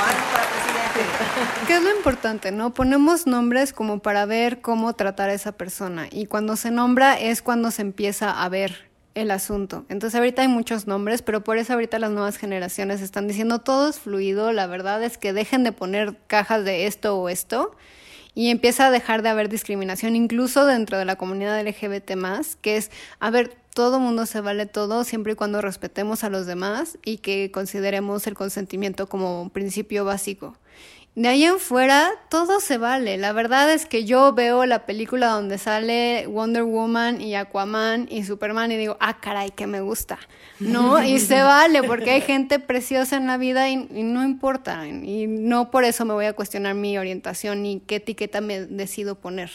[1.72, 2.74] ¿Qué es lo importante, no?
[2.74, 7.42] Ponemos nombres como para ver cómo tratar a esa persona y cuando se nombra es
[7.42, 9.86] cuando se empieza a ver el asunto.
[9.88, 13.88] Entonces ahorita hay muchos nombres, pero por eso ahorita las nuevas generaciones están diciendo todo
[13.88, 17.74] es fluido, la verdad es que dejen de poner cajas de esto o esto
[18.36, 22.76] y empieza a dejar de haber discriminación incluso dentro de la comunidad LGBT más, que
[22.76, 22.92] es,
[23.22, 27.20] a ver, todo mundo se vale todo siempre y cuando respetemos a los demás y
[27.20, 30.58] que consideremos el consentimiento como un principio básico.
[31.14, 33.18] De ahí en fuera, todo se vale.
[33.18, 38.24] La verdad es que yo veo la película donde sale Wonder Woman y Aquaman y
[38.24, 40.20] Superman y digo, ah, caray, que me gusta.
[40.60, 41.04] ¿No?
[41.04, 44.88] Y se vale porque hay gente preciosa en la vida y, y no importa.
[44.88, 49.16] Y no por eso me voy a cuestionar mi orientación ni qué etiqueta me decido
[49.16, 49.52] poner.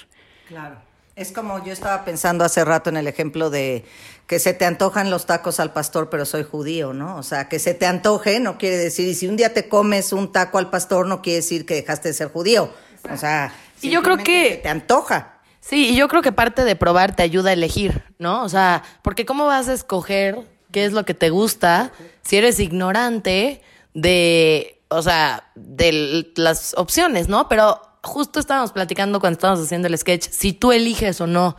[0.49, 0.86] Claro.
[1.17, 3.87] Es como yo estaba pensando hace rato en el ejemplo de
[4.27, 7.17] que se te antojan los tacos al pastor, pero soy judío, ¿no?
[7.17, 10.13] O sea, que se te antoje no quiere decir, y si un día te comes
[10.13, 12.71] un taco al pastor, no quiere decir que dejaste de ser judío.
[13.11, 15.39] O sea, Y yo creo simplemente que- te antoja.
[15.61, 18.45] Sí, y yo creo que parte de probar te ayuda a elegir, ¿no?
[18.45, 20.39] O sea, porque ¿cómo vas a escoger
[20.71, 21.93] qué es lo que te gusta
[22.23, 23.63] si eres ignorante
[23.95, 27.49] de, o sea, de las opciones, ¿no?
[27.49, 31.57] Pero justo estábamos platicando cuando estábamos haciendo el sketch, si tú eliges o no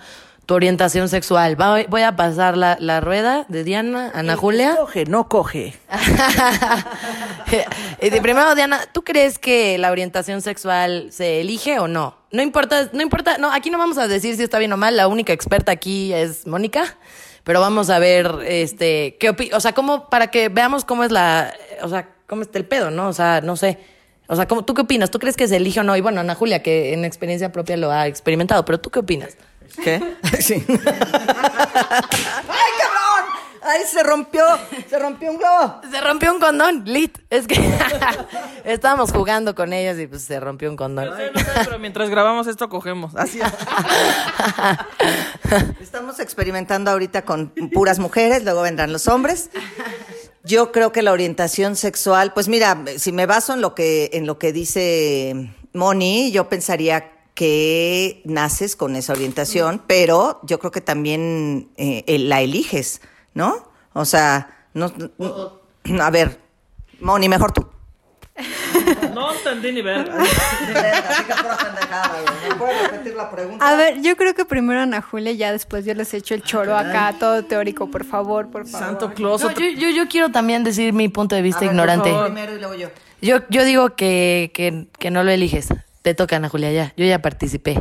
[0.48, 1.58] tu orientación sexual.
[1.90, 4.78] Voy a pasar la, la rueda de Diana, Ana Julia.
[4.78, 5.74] Coge, no coge.
[8.02, 12.16] De primero, Diana, ¿tú crees que la orientación sexual se elige o no?
[12.32, 14.96] No importa, no importa, no, aquí no vamos a decir si está bien o mal,
[14.98, 16.98] la única experta aquí es Mónica,
[17.44, 21.12] pero vamos a ver, este, qué opi- o sea, cómo, para que veamos cómo es
[21.12, 23.08] la, o sea, cómo está el pedo, ¿no?
[23.08, 23.80] O sea, no sé.
[24.28, 25.10] O sea, ¿cómo, ¿tú qué opinas?
[25.10, 25.96] ¿Tú crees que se elige o no?
[25.96, 29.38] Y bueno, Ana Julia, que en experiencia propia lo ha experimentado, pero ¿tú qué opinas?
[29.84, 30.02] ¿Qué?
[30.40, 30.64] Sí.
[30.68, 30.78] ¡Ay,
[32.78, 33.24] cabrón!
[33.64, 34.44] ¡Ay, se rompió!
[34.90, 35.82] ¡Se rompió un globo!
[35.90, 37.18] Se rompió un condón, lit.
[37.30, 37.56] Es que
[38.66, 41.10] estábamos jugando con ellos y pues se rompió un condón.
[41.10, 43.16] Ustedes no saben, pero mientras grabamos esto cogemos.
[43.16, 43.48] Así es.
[45.82, 49.50] Estamos experimentando ahorita con puras mujeres, luego vendrán los hombres.
[50.48, 54.26] Yo creo que la orientación sexual, pues mira, si me baso en lo que en
[54.26, 60.82] lo que dice Moni, yo pensaría que naces con esa orientación, pero yo creo que
[60.82, 63.02] también eh, la eliges,
[63.34, 63.70] ¿no?
[63.94, 66.40] O sea, no, no- a ver,
[67.00, 67.68] Moni, mejor tú.
[69.14, 70.12] No entendí ni ver.
[73.60, 76.44] A ver, yo creo que primero Ana Julia y ya después yo les echo el
[76.44, 78.88] choro acá, todo teórico, por favor, por favor.
[78.88, 79.42] Santo Claus.
[79.44, 82.14] No, yo, yo, yo quiero también decir mi punto de vista ver, ignorante.
[82.26, 82.90] Primero y luego yo.
[83.22, 85.70] Yo, yo digo que, que, que no lo eliges.
[86.04, 86.94] Te toca, Ana Julia, ya.
[86.96, 87.80] Yo ya participé.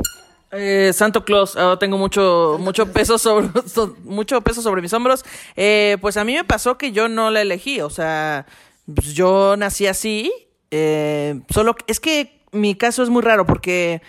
[0.53, 5.25] Eh, Santo Claus, ahora tengo mucho, mucho peso sobre, so- mucho peso sobre mis hombros.
[5.57, 8.47] Eh, pues a mí me pasó que yo no la elegí, o sea,
[8.93, 10.33] pues yo nací así.
[10.71, 14.03] Eh, solo es que mi caso es muy raro porque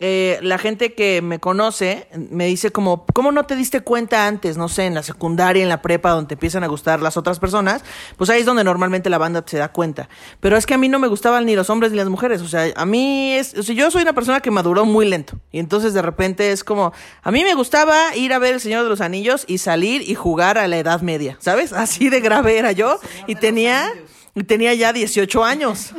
[0.00, 4.56] eh, la gente que me conoce me dice como, ¿cómo no te diste cuenta antes?
[4.56, 7.38] No sé, en la secundaria, en la prepa, donde te empiezan a gustar las otras
[7.38, 7.84] personas,
[8.16, 10.08] pues ahí es donde normalmente la banda se da cuenta.
[10.40, 12.48] Pero es que a mí no me gustaban ni los hombres ni las mujeres, o
[12.48, 15.60] sea, a mí es, o sea, yo soy una persona que maduró muy lento y
[15.60, 16.92] entonces de repente es como,
[17.22, 20.14] a mí me gustaba ir a ver El Señor de los Anillos y salir y
[20.14, 21.72] jugar a la Edad Media, ¿sabes?
[21.72, 23.90] Así de grave era yo y tenía...
[24.42, 25.92] tenía ya 18 años.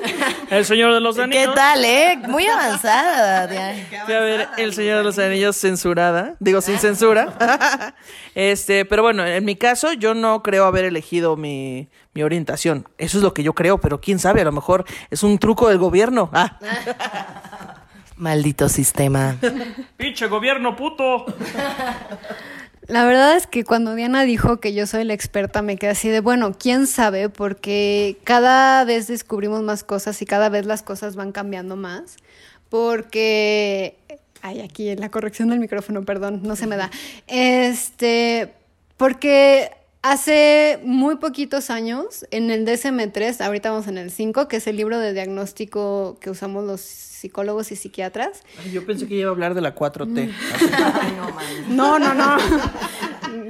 [0.50, 1.54] El Señor de los ¿Qué Anillos.
[1.54, 2.18] tal, eh?
[2.26, 3.86] Muy avanzada, Diana.
[4.06, 6.36] Fui a ver El Señor de los Anillos censurada.
[6.40, 7.94] Digo, sin censura.
[8.34, 12.88] Este, pero bueno, en mi caso, yo no creo haber elegido mi, mi orientación.
[12.96, 15.68] Eso es lo que yo creo, pero quién sabe, a lo mejor es un truco
[15.68, 16.30] del gobierno.
[16.32, 16.56] Ah.
[18.16, 19.36] Maldito sistema.
[19.98, 21.26] Pinche gobierno puto.
[22.88, 26.08] La verdad es que cuando Diana dijo que yo soy la experta, me quedé así
[26.08, 31.14] de, bueno, quién sabe, porque cada vez descubrimos más cosas y cada vez las cosas
[31.14, 32.16] van cambiando más.
[32.68, 33.96] Porque.
[34.40, 36.90] Ay, aquí en la corrección del micrófono, perdón, no se me da.
[37.28, 38.52] Este.
[38.96, 39.70] Porque
[40.02, 44.76] hace muy poquitos años, en el DSM-3, ahorita vamos en el 5, que es el
[44.76, 49.32] libro de diagnóstico que usamos los psicólogos y psiquiatras, Ay, Yo pensé que iba a
[49.32, 50.32] hablar de la 4T.
[51.68, 52.36] No, no, no.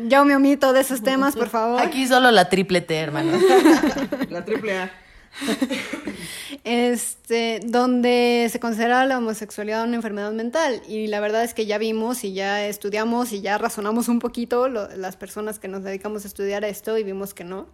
[0.09, 1.81] Yo me omito de esos temas, por favor.
[1.81, 3.33] Aquí solo la triple T, hermano.
[4.29, 5.02] La triple A.
[6.65, 10.83] Este, donde se considera la homosexualidad una enfermedad mental.
[10.87, 14.69] Y la verdad es que ya vimos y ya estudiamos y ya razonamos un poquito
[14.69, 17.67] las personas que nos dedicamos a estudiar esto y vimos que no.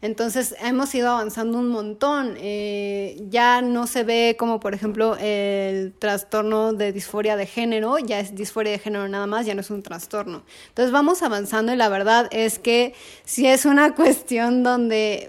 [0.00, 2.36] Entonces hemos ido avanzando un montón.
[2.38, 8.20] Eh, ya no se ve como, por ejemplo, el trastorno de disforia de género, ya
[8.20, 10.44] es disforia de género nada más, ya no es un trastorno.
[10.68, 12.94] Entonces vamos avanzando y la verdad es que
[13.24, 15.28] si es una cuestión donde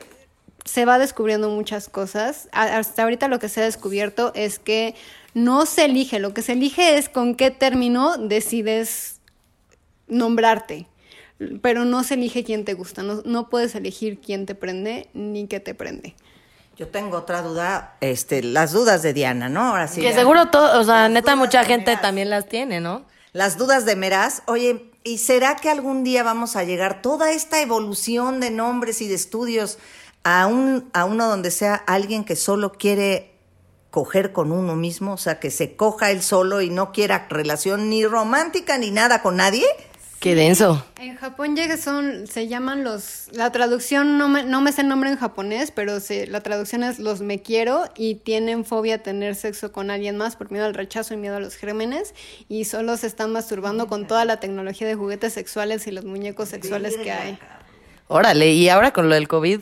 [0.70, 2.48] se va descubriendo muchas cosas.
[2.52, 4.96] Hasta ahorita lo que se ha descubierto es que
[5.34, 9.20] no se elige, lo que se elige es con qué término decides
[10.08, 10.88] nombrarte,
[11.62, 15.48] pero no se elige quién te gusta, no, no puedes elegir quién te prende ni
[15.48, 16.16] qué te prende.
[16.78, 19.70] Yo tengo otra duda, este, las dudas de Diana, ¿no?
[19.70, 20.02] Ahora sí.
[20.02, 20.16] que ya.
[20.16, 22.02] seguro todo, o sea, neta, mucha de gente Meraz.
[22.02, 23.06] también las tiene, ¿no?
[23.34, 24.44] Las dudas de Meraz.
[24.46, 29.08] Oye, ¿y será que algún día vamos a llegar toda esta evolución de nombres y
[29.08, 29.78] de estudios
[30.30, 33.34] a, un, a uno donde sea alguien que solo quiere
[33.90, 35.14] coger con uno mismo?
[35.14, 39.22] O sea, que se coja él solo y no quiera relación ni romántica ni nada
[39.22, 39.66] con nadie.
[40.20, 40.86] Qué denso.
[41.00, 44.90] En Japón ya son, se llaman los, la traducción, no me, no me sé el
[44.90, 48.98] nombre en japonés, pero se, la traducción es los me quiero y tienen fobia a
[48.98, 52.14] tener sexo con alguien más por miedo al rechazo y miedo a los gérmenes
[52.50, 56.50] y solo se están masturbando con toda la tecnología de juguetes sexuales y los muñecos
[56.50, 57.40] sexuales que hay.
[58.10, 59.62] Órale, y ahora con lo del COVID,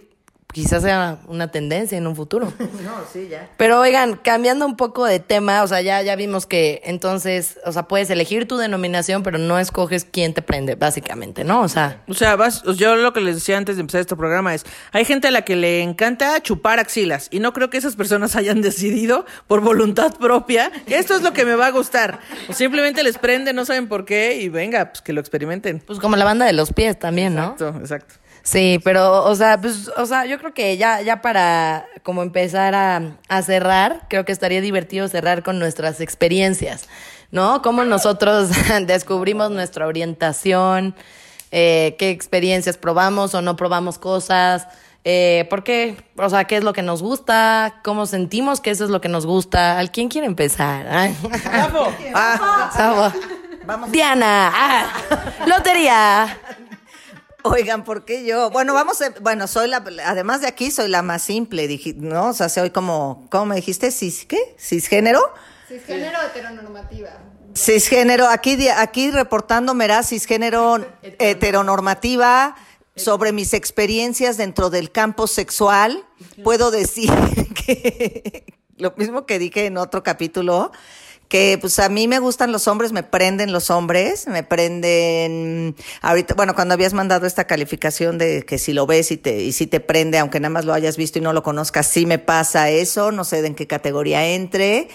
[0.54, 2.52] quizás sea una tendencia en un futuro.
[2.88, 3.50] No, sí, ya.
[3.58, 7.72] Pero oigan, cambiando un poco de tema, o sea, ya, ya vimos que entonces, o
[7.72, 11.62] sea, puedes elegir tu denominación, pero no escoges quién te prende, básicamente, ¿no?
[11.62, 14.54] O sea, O sea, vas, yo lo que les decía antes de empezar este programa
[14.54, 17.96] es, hay gente a la que le encanta chupar axilas y no creo que esas
[17.96, 22.20] personas hayan decidido por voluntad propia que esto es lo que me va a gustar.
[22.48, 25.80] O simplemente les prende, no saben por qué y venga, pues que lo experimenten.
[25.80, 27.52] pues como la banda de los pies también, ¿no?
[27.52, 28.16] Exacto, exacto.
[28.48, 32.76] Sí, pero, o sea, pues, o sea, yo creo que ya, ya para como empezar
[32.76, 36.88] a, a cerrar, creo que estaría divertido cerrar con nuestras experiencias,
[37.30, 37.62] ¿no?
[37.62, 38.52] Cómo nosotros
[38.88, 40.96] descubrimos nuestra orientación,
[41.52, 44.66] eh, qué experiencias probamos o no probamos cosas,
[45.04, 48.86] eh, por qué, o sea, qué es lo que nos gusta, cómo sentimos que eso
[48.86, 49.78] es lo que nos gusta.
[49.78, 50.88] ¿Al quién quiere empezar?
[52.14, 53.12] Ah, Sabo.
[53.66, 53.92] Vamos.
[53.92, 54.86] Diana, ah,
[55.46, 56.38] lotería.
[57.52, 58.50] Oigan, ¿por qué yo?
[58.50, 62.28] Bueno, vamos, a- bueno, soy la, además de aquí, soy la más simple, dije, ¿no?
[62.30, 63.92] O sea, soy como, ¿cómo me dijiste?
[63.92, 64.56] ¿Cis, qué?
[64.60, 65.22] ¿Cisgénero?
[65.68, 67.10] Cisgénero heteronormativa.
[67.56, 70.86] Cisgénero, aquí, aquí reportando Meraz, cisgénero
[71.20, 72.56] heteronormativa
[72.96, 76.04] sobre mis experiencias dentro del campo sexual.
[76.44, 77.10] Puedo decir
[77.66, 78.46] que
[78.78, 80.72] lo mismo que dije en otro capítulo,
[81.28, 86.34] que pues a mí me gustan los hombres, me prenden los hombres, me prenden ahorita,
[86.36, 89.68] bueno, cuando habías mandado esta calificación de que si lo ves y te y si
[89.68, 92.70] te prende, aunque nada más lo hayas visto y no lo conozcas, sí me pasa
[92.70, 94.88] eso, no sé de en qué categoría entre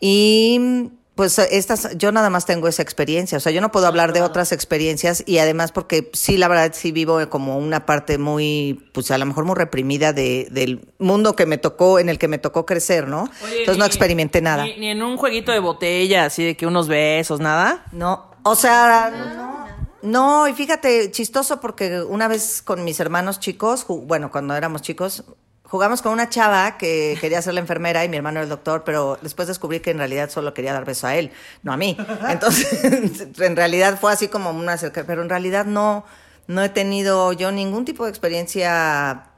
[0.00, 4.14] y pues estas, yo nada más tengo esa experiencia, o sea, yo no puedo hablar
[4.14, 8.88] de otras experiencias y además porque sí, la verdad, sí vivo como una parte muy,
[8.92, 12.28] pues a lo mejor muy reprimida de, del mundo que me tocó, en el que
[12.28, 13.28] me tocó crecer, ¿no?
[13.42, 14.64] Entonces no experimenté nada.
[14.64, 17.84] Ni, ni en un jueguito de botella, así de que unos besos, nada.
[17.92, 19.66] No, o sea, no,
[20.02, 25.24] no, y fíjate, chistoso porque una vez con mis hermanos chicos, bueno, cuando éramos chicos,
[25.72, 28.84] jugamos con una chava que quería ser la enfermera y mi hermano era el doctor,
[28.84, 31.96] pero después descubrí que en realidad solo quería dar beso a él, no a mí.
[32.28, 36.04] Entonces, en realidad fue así como una acerca, pero en realidad no,
[36.46, 39.28] no he tenido yo ningún tipo de experiencia,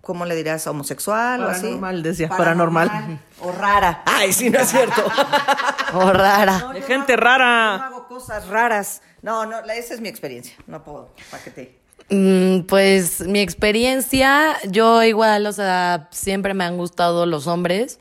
[0.00, 0.64] ¿cómo le dirás?
[0.68, 1.62] Homosexual o así.
[1.62, 3.20] Paranormal, decía, paranormal.
[3.40, 4.02] O rara.
[4.06, 5.02] Ay, sí, no es cierto.
[5.96, 6.70] Oh, rara.
[6.72, 7.74] De gente No rara.
[7.86, 9.00] hago cosas raras.
[9.22, 10.56] No, no, esa es mi experiencia.
[10.66, 11.10] No puedo.
[11.30, 11.62] ¿Para qué te?
[11.62, 17.98] Mm, Pues mi experiencia, yo igual, o sea, siempre me han gustado los hombres,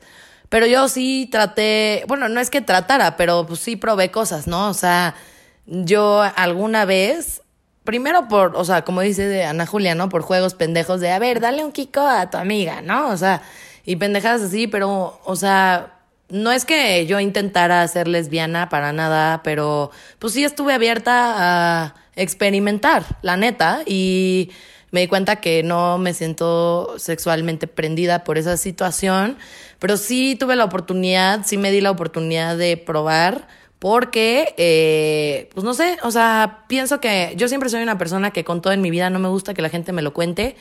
[0.50, 4.70] pero yo sí traté, bueno, no es que tratara, pero pues sí probé cosas, ¿no?
[4.70, 5.16] O sea,
[5.66, 7.42] yo alguna vez,
[7.86, 10.10] primero por, o sea, como dice Ana Julia, ¿no?
[10.10, 13.10] Por juegos pendejos de, a ver, dale un kiko a tu amiga, ¿no?
[13.10, 13.42] O sea,
[13.86, 16.00] y pendejadas así, pero, o sea,
[16.30, 21.96] no es que yo intentara ser lesbiana para nada, pero pues sí estuve abierta a
[22.16, 24.52] experimentar, la neta, y
[24.92, 29.38] me di cuenta que no me siento sexualmente prendida por esa situación,
[29.80, 33.48] pero sí tuve la oportunidad, sí me di la oportunidad de probar,
[33.80, 38.46] porque, eh, pues no sé, o sea, pienso que yo siempre soy una persona que
[38.46, 40.56] con todo en mi vida no me gusta que la gente me lo cuente.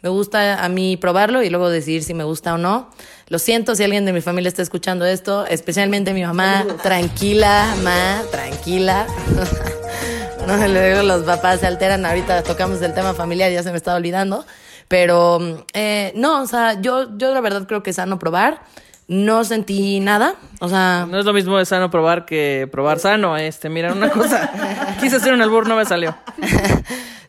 [0.00, 2.88] Me gusta a mí probarlo y luego decidir si me gusta o no.
[3.26, 6.64] Lo siento si alguien de mi familia está escuchando esto, especialmente mi mamá.
[6.80, 9.08] Tranquila, ma, tranquila.
[10.48, 12.06] No, luego los papás se alteran.
[12.06, 14.46] Ahorita tocamos el tema familiar, ya se me está olvidando.
[14.88, 18.62] Pero eh, no, o sea, yo, yo la verdad creo que es sano probar.
[19.08, 20.34] No sentí nada.
[20.60, 23.36] O sea, No es lo mismo de sano probar que probar sano.
[23.36, 24.96] Este, mira, una cosa.
[25.00, 26.16] Quise hacer un albur, no me salió.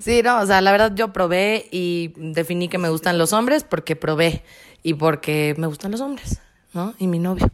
[0.02, 3.66] Sí, no, o sea, la verdad yo probé y definí que me gustan los hombres
[3.66, 4.44] porque probé
[4.82, 6.40] y porque me gustan los hombres,
[6.74, 6.94] ¿no?
[7.00, 7.52] Y mi novio.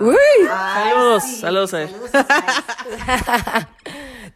[0.00, 0.16] Uy,
[0.48, 1.90] Saludos, saludos a él.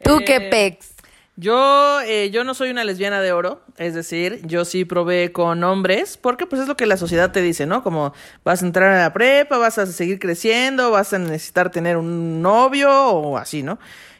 [0.03, 0.95] Tú Eh, qué pex.
[1.41, 5.63] Yo, eh, yo no soy una lesbiana de oro, es decir, yo sí probé con
[5.63, 7.85] hombres, porque pues es lo que la sociedad te dice, ¿no?
[7.85, 11.97] Como vas a entrar a la prepa, vas a seguir creciendo, vas a necesitar tener
[11.97, 13.79] un novio o así, ¿no?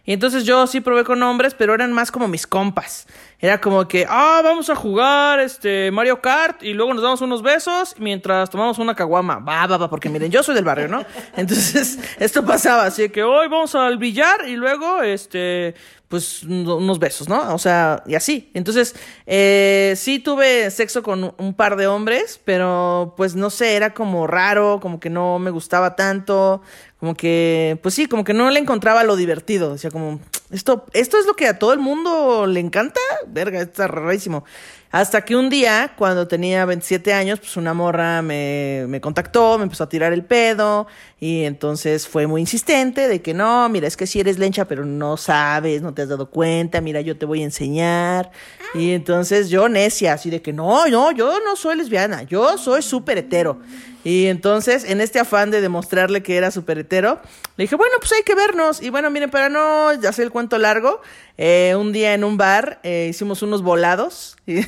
[0.09, 3.07] Y entonces yo sí probé con hombres, pero eran más como mis compas.
[3.39, 7.43] Era como que, ah, vamos a jugar este Mario Kart y luego nos damos unos
[7.43, 9.39] besos mientras tomamos una caguama.
[9.39, 11.05] Va, va, va, porque miren, yo soy del barrio, ¿no?
[11.37, 15.75] Entonces, esto pasaba, así que hoy vamos al billar y luego, este,
[16.09, 17.55] pues no- unos besos, ¿no?
[17.55, 18.51] O sea, y así.
[18.55, 18.97] Entonces,
[19.27, 24.27] eh, sí tuve sexo con un par de hombres, pero pues no sé, era como
[24.27, 26.63] raro, como que no me gustaba tanto,
[27.01, 29.73] como que, pues sí, como que no le encontraba lo divertido.
[29.73, 30.21] Decía como,
[30.51, 34.45] esto, esto es lo que a todo el mundo le encanta, verga, está rarísimo.
[34.91, 39.65] Hasta que un día, cuando tenía 27 años, pues una morra me, me contactó, me
[39.65, 40.87] empezó a tirar el pedo
[41.21, 44.87] y entonces fue muy insistente de que no, mira, es que si eres lencha, pero
[44.87, 48.31] no sabes, no te has dado cuenta, mira, yo te voy a enseñar.
[48.75, 52.81] Y entonces yo necia, así de que no, no, yo no soy lesbiana, yo soy
[52.81, 53.61] súper hetero.
[54.05, 57.21] Y entonces, en este afán de demostrarle que era súper hetero,
[57.57, 58.81] le dije, bueno, pues hay que vernos.
[58.81, 61.01] Y bueno, miren, para no hacer el cuento largo,
[61.37, 64.37] eh, un día en un bar eh, hicimos unos volados.
[64.47, 64.63] Y,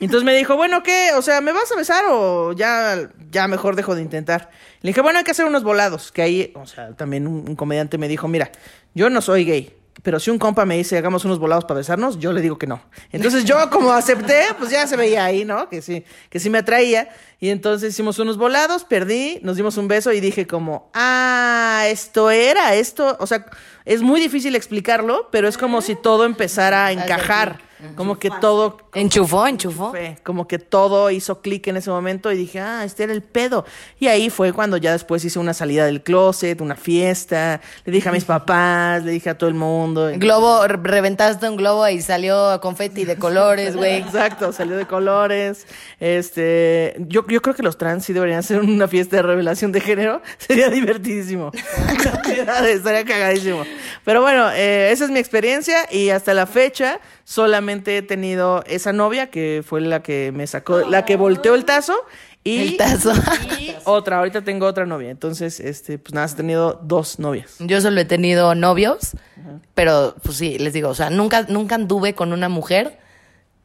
[0.00, 1.10] entonces me dijo, bueno, ¿qué?
[1.14, 4.50] O sea, ¿me vas a besar o ya, ya mejor dejo de intentar?
[4.80, 6.10] Le dije, bueno, hay que hacer unos volados.
[6.10, 8.50] Que ahí, o sea, también un, un comediante me dijo, mira,
[8.94, 9.80] yo no soy gay.
[10.02, 12.66] Pero si un compa me dice hagamos unos volados para besarnos, yo le digo que
[12.66, 12.80] no.
[13.12, 15.68] Entonces yo como acepté, pues ya se veía ahí, ¿no?
[15.68, 17.10] Que sí, que sí me atraía.
[17.38, 22.30] Y entonces hicimos unos volados, perdí, nos dimos un beso y dije como, ah, esto
[22.30, 23.46] era, esto, o sea,
[23.84, 27.60] es muy difícil explicarlo, pero es como si todo empezara a encajar,
[27.96, 29.90] como que todo Enchufó, enchufó.
[29.90, 33.22] fue como que todo hizo clic en ese momento y dije, ah, este era el
[33.22, 33.64] pedo.
[33.98, 38.08] Y ahí fue cuando ya después hice una salida del closet, una fiesta, le dije
[38.08, 40.10] a mis papás, le dije a todo el mundo.
[40.16, 43.96] Globo, re- reventaste un globo y salió confeti de colores, güey.
[44.00, 45.66] Exacto, salió de colores.
[46.00, 49.80] Este, yo, yo creo que los trans sí deberían hacer una fiesta de revelación de
[49.80, 50.20] género.
[50.38, 51.52] Sería divertidísimo.
[52.66, 53.64] Estaría cagadísimo.
[54.04, 58.92] Pero bueno, eh, esa es mi experiencia y hasta la fecha solamente he tenido esa
[58.92, 61.94] novia que fue la que me sacó, la que volteó el tazo.
[62.42, 63.12] Y, El tazo.
[63.58, 65.10] y otra, ahorita tengo otra novia.
[65.10, 67.56] Entonces, este, pues nada, he tenido dos novias.
[67.58, 69.10] Yo solo he tenido novios,
[69.74, 72.98] pero pues sí, les digo, o sea, nunca, nunca anduve con una mujer,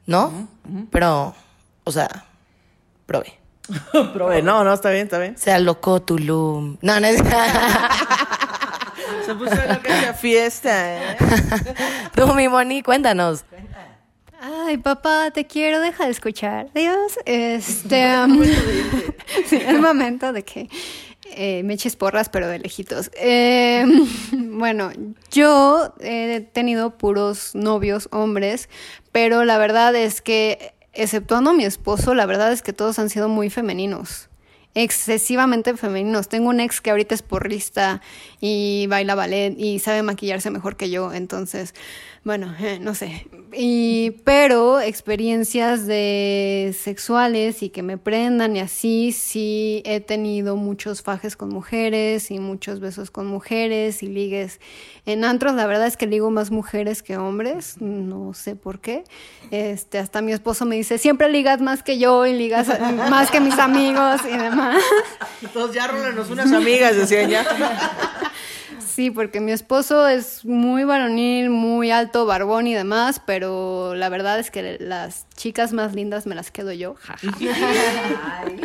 [0.06, 0.50] ¿no?
[0.92, 1.34] Pero,
[1.86, 2.26] o sea,
[3.06, 3.40] probé.
[4.14, 5.38] Probé, no, no, está bien, está bien.
[5.38, 6.78] Se alocó Tulum.
[6.82, 7.20] No, no es.
[9.26, 11.18] Se puso loca esa fiesta, ¿eh?
[12.16, 13.44] Tú, mi Moni, cuéntanos.
[14.40, 16.72] Ay, papá, te quiero, deja de escuchar.
[16.74, 18.06] Dios, este.
[18.24, 18.44] um,
[19.48, 20.70] sí, es momento de que
[21.26, 23.10] eh, me eches porras, pero de lejitos.
[23.16, 23.86] Eh,
[24.32, 24.92] bueno,
[25.32, 28.70] yo he tenido puros novios hombres,
[29.12, 33.10] pero la verdad es que, exceptuando a mi esposo, la verdad es que todos han
[33.10, 34.30] sido muy femeninos.
[34.76, 36.28] excesivamente femeninos.
[36.28, 38.02] Tengo un ex que ahorita es porrista
[38.48, 41.74] y baila ballet y sabe maquillarse mejor que yo, entonces,
[42.24, 43.28] bueno, eh, no sé.
[43.54, 51.02] Y, pero experiencias de sexuales y que me prendan y así, sí he tenido muchos
[51.02, 54.60] fajes con mujeres y muchos besos con mujeres y ligues
[55.08, 55.56] en antros.
[55.56, 59.06] La verdad es que ligo más mujeres que hombres, no sé por qué.
[59.50, 62.68] Este, hasta mi esposo me dice, siempre ligas más que yo y ligas
[63.10, 64.84] más que mis amigos y demás.
[65.42, 67.44] Entonces ya rólanos unas amigas, decían ya.
[68.80, 74.40] Sí, porque mi esposo es muy varonil, muy alto, barbón y demás, pero la verdad
[74.40, 76.96] es que las chicas más lindas me las quedo yo.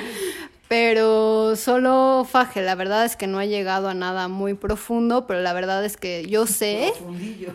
[0.68, 5.40] pero solo faje, la verdad es que no ha llegado a nada muy profundo, pero
[5.40, 6.92] la verdad es que yo sé...
[6.96, 7.54] Profundillo.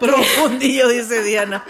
[0.00, 1.64] Profundillo, dice Diana.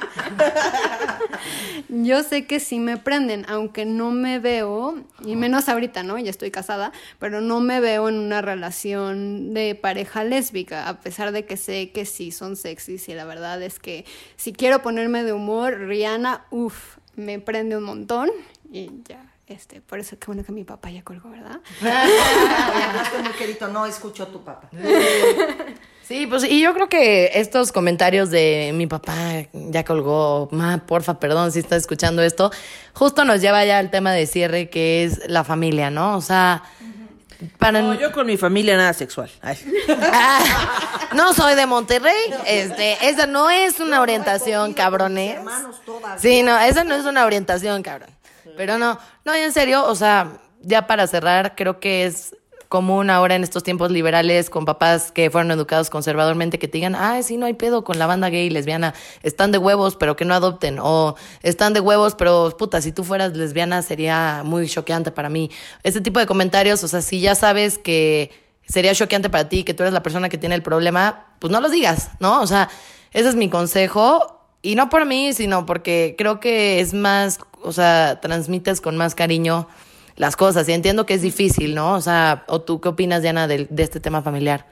[1.89, 6.19] Yo sé que sí me prenden, aunque no me veo, y menos ahorita, ¿no?
[6.19, 11.33] Ya estoy casada, pero no me veo en una relación de pareja lésbica, a pesar
[11.33, 14.05] de que sé que sí son sexys y la verdad es que
[14.37, 18.31] si quiero ponerme de humor, Rihanna, uff, me prende un montón
[18.73, 19.29] y ya.
[19.47, 21.61] Este, por eso qué bueno que mi papá ya colgó, ¿verdad?
[23.69, 24.71] no escucho a tu papá.
[26.07, 29.15] Sí, pues y yo creo que estos comentarios de mi papá
[29.53, 32.51] ya colgó, ma, porfa, perdón si estás escuchando esto,
[32.93, 36.17] justo nos lleva ya al tema de cierre que es la familia, ¿no?
[36.17, 36.65] O sea,
[37.59, 39.31] para no, yo con mi familia nada sexual.
[41.15, 45.39] no soy de Monterrey, este, esa no es una orientación, cabrones.
[46.19, 48.11] Sí, no, esa no es una orientación, cabrón.
[48.57, 52.37] Pero no, no, en serio, o sea, ya para cerrar, creo que es
[52.73, 56.95] común ahora en estos tiempos liberales con papás que fueron educados conservadormente que te digan,
[56.95, 60.17] ay, sí, no hay pedo con la banda gay y lesbiana, están de huevos, pero
[60.17, 64.67] que no adopten, o están de huevos, pero puta, si tú fueras lesbiana sería muy
[64.71, 65.51] choqueante para mí.
[65.83, 68.31] Este tipo de comentarios, o sea, si ya sabes que
[68.67, 71.61] sería choqueante para ti, que tú eres la persona que tiene el problema, pues no
[71.61, 72.41] los digas, ¿no?
[72.41, 72.71] O sea,
[73.13, 74.47] ese es mi consejo.
[74.63, 79.15] Y no por mí, sino porque creo que es más, o sea, transmites con más
[79.15, 79.69] cariño
[80.17, 80.69] las cosas.
[80.69, 81.95] Y entiendo que es difícil, ¿no?
[81.95, 84.67] O sea, ¿o tú qué opinas, Diana, de, de este tema familiar?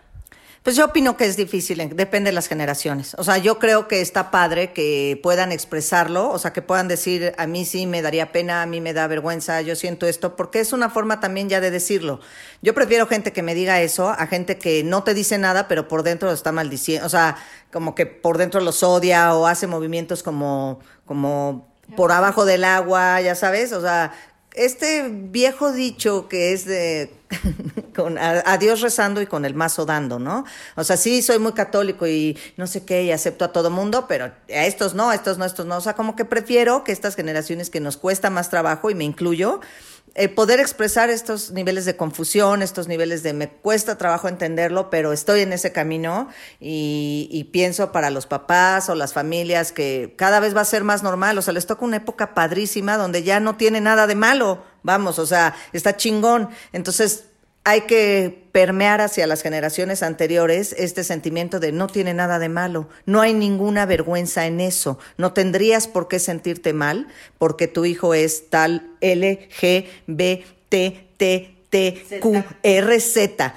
[0.63, 3.15] Pues yo opino que es difícil, depende de las generaciones.
[3.17, 7.33] O sea, yo creo que está padre que puedan expresarlo, o sea, que puedan decir,
[7.39, 10.61] a mí sí me daría pena, a mí me da vergüenza, yo siento esto, porque
[10.61, 12.21] es una forma también ya de decirlo.
[12.61, 15.89] Yo prefiero gente que me diga eso a gente que no te dice nada, pero
[15.89, 17.37] por dentro lo está maldiciendo, o sea,
[17.73, 23.19] como que por dentro los odia o hace movimientos como, como por abajo del agua,
[23.23, 24.13] ya sabes, o sea,
[24.55, 27.13] este viejo dicho que es de
[27.95, 30.45] con a, Dios rezando y con el mazo dando, ¿no?
[30.75, 34.07] O sea, sí soy muy católico y no sé qué, y acepto a todo mundo,
[34.09, 35.77] pero a estos no, a estos no, a estos no.
[35.77, 39.05] O sea, como que prefiero que estas generaciones que nos cuesta más trabajo, y me
[39.05, 39.61] incluyo,
[40.15, 45.13] eh, poder expresar estos niveles de confusión, estos niveles de me cuesta trabajo entenderlo, pero
[45.13, 50.41] estoy en ese camino y, y, pienso para los papás o las familias que cada
[50.41, 53.39] vez va a ser más normal, o sea, les toca una época padrísima donde ya
[53.39, 56.51] no tiene nada de malo, vamos, o sea, está chingón.
[56.73, 57.25] Entonces,
[57.65, 62.89] hay que permear hacia las generaciones anteriores este sentimiento de no tiene nada de malo,
[63.07, 67.09] no hay ninguna vergüenza en eso, no tendrías por qué sentirte mal
[67.39, 73.55] porque tu hijo es tal L, G, B, T, T, T, Q, R, Z.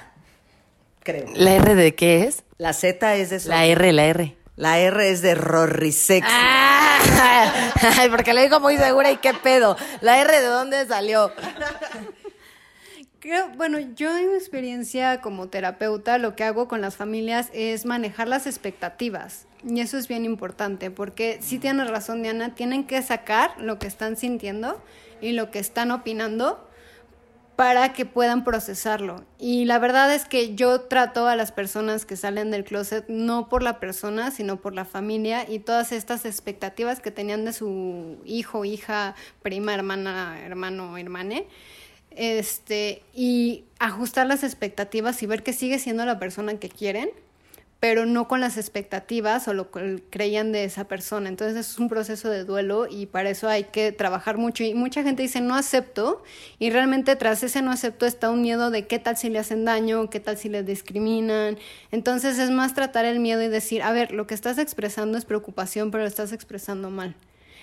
[1.02, 1.26] Creo.
[1.34, 2.44] ¿La R de qué es?
[2.56, 3.48] La Z es de...
[3.48, 4.36] La R, la R.
[4.56, 6.26] La R es de Rorrisex.
[6.30, 6.98] Ah,
[8.10, 9.76] porque le digo muy segura y qué pedo.
[10.00, 11.32] ¿La R de dónde salió?
[13.56, 18.28] Bueno, yo en mi experiencia como terapeuta lo que hago con las familias es manejar
[18.28, 19.46] las expectativas.
[19.66, 23.86] Y eso es bien importante, porque si tienes razón, Diana, tienen que sacar lo que
[23.86, 24.78] están sintiendo
[25.22, 26.68] y lo que están opinando
[27.56, 29.24] para que puedan procesarlo.
[29.38, 33.48] Y la verdad es que yo trato a las personas que salen del closet no
[33.48, 38.18] por la persona, sino por la familia y todas estas expectativas que tenían de su
[38.26, 41.46] hijo, hija, prima, hermana, hermano, hermane
[42.16, 47.10] este, y ajustar las expectativas y ver que sigue siendo la persona que quieren,
[47.84, 51.28] pero no con las expectativas o lo que creían de esa persona.
[51.28, 54.64] Entonces es un proceso de duelo y para eso hay que trabajar mucho.
[54.64, 56.22] Y mucha gente dice no acepto
[56.58, 59.66] y realmente tras ese no acepto está un miedo de qué tal si le hacen
[59.66, 61.58] daño, qué tal si les discriminan.
[61.90, 65.26] Entonces es más tratar el miedo y decir, a ver, lo que estás expresando es
[65.26, 67.14] preocupación, pero lo estás expresando mal.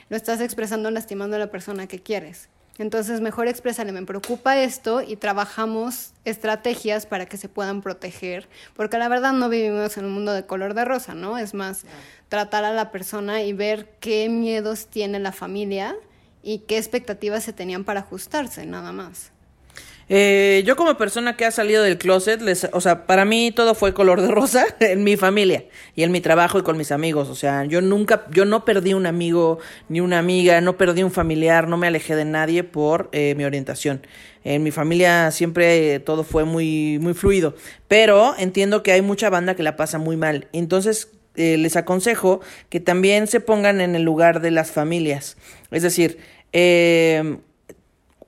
[0.10, 2.48] Lo estás expresando lastimando a la persona que quieres.
[2.78, 8.98] Entonces, mejor expresarle, me preocupa esto y trabajamos estrategias para que se puedan proteger, porque
[8.98, 11.38] la verdad no vivimos en un mundo de color de rosa, ¿no?
[11.38, 11.84] Es más,
[12.30, 15.96] tratar a la persona y ver qué miedos tiene la familia
[16.44, 19.31] y qué expectativas se tenían para ajustarse, nada más.
[20.10, 23.76] Eh, yo como persona que ha salido del closet, les, o sea, para mí todo
[23.76, 27.30] fue color de rosa en mi familia y en mi trabajo y con mis amigos.
[27.30, 31.12] O sea, yo nunca, yo no perdí un amigo ni una amiga, no perdí un
[31.12, 34.06] familiar, no me alejé de nadie por eh, mi orientación.
[34.44, 37.56] En mi familia siempre eh, todo fue muy, muy fluido,
[37.88, 40.48] pero entiendo que hay mucha banda que la pasa muy mal.
[40.52, 45.38] Entonces, les aconsejo que también se pongan en el lugar de las familias.
[45.72, 46.18] Es decir,
[46.52, 47.38] eh,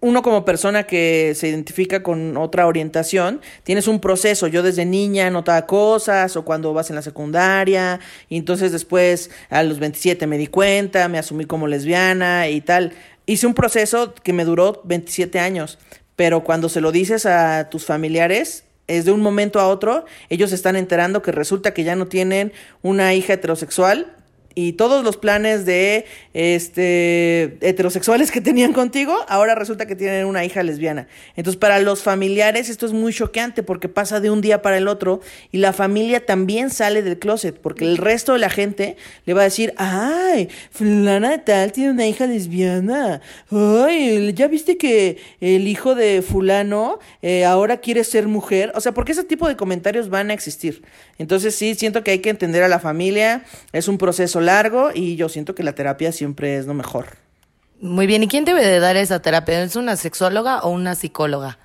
[0.04, 4.48] uno como persona que se identifica con otra orientación, tienes un proceso.
[4.48, 9.64] Yo desde niña notaba cosas o cuando vas en la secundaria y entonces después a
[9.64, 12.92] los 27 me di cuenta, me asumí como lesbiana y tal.
[13.26, 15.80] Hice un proceso que me duró 27 años,
[16.18, 20.52] pero cuando se lo dices a tus familiares, es de un momento a otro, ellos
[20.52, 22.52] están enterando que resulta que ya no tienen
[22.82, 24.18] una hija heterosexual
[24.56, 30.46] y todos los planes de este heterosexuales que tenían contigo, ahora resulta que tienen una
[30.46, 31.08] hija lesbiana.
[31.36, 34.88] Entonces, para los familiares esto es muy choqueante porque pasa de un día para el
[34.88, 39.34] otro y la familia también sale del closet, porque el resto de la gente le
[39.34, 43.22] va a decir, "Ay, fulana de tal tiene una hija lesbiana.
[43.52, 48.92] Ay, ya viste que el hijo de fulano eh, ahora quiere ser mujer." O sea,
[48.94, 50.84] porque ese tipo de comentarios van a existir.
[51.18, 55.16] Entonces, sí siento que hay que entender a la familia, es un proceso largo y
[55.16, 57.18] yo siento que la terapia siempre es lo mejor.
[57.82, 59.62] Muy bien, ¿y quién debe de dar esa terapia?
[59.64, 61.58] ¿Es una sexóloga o una psicóloga?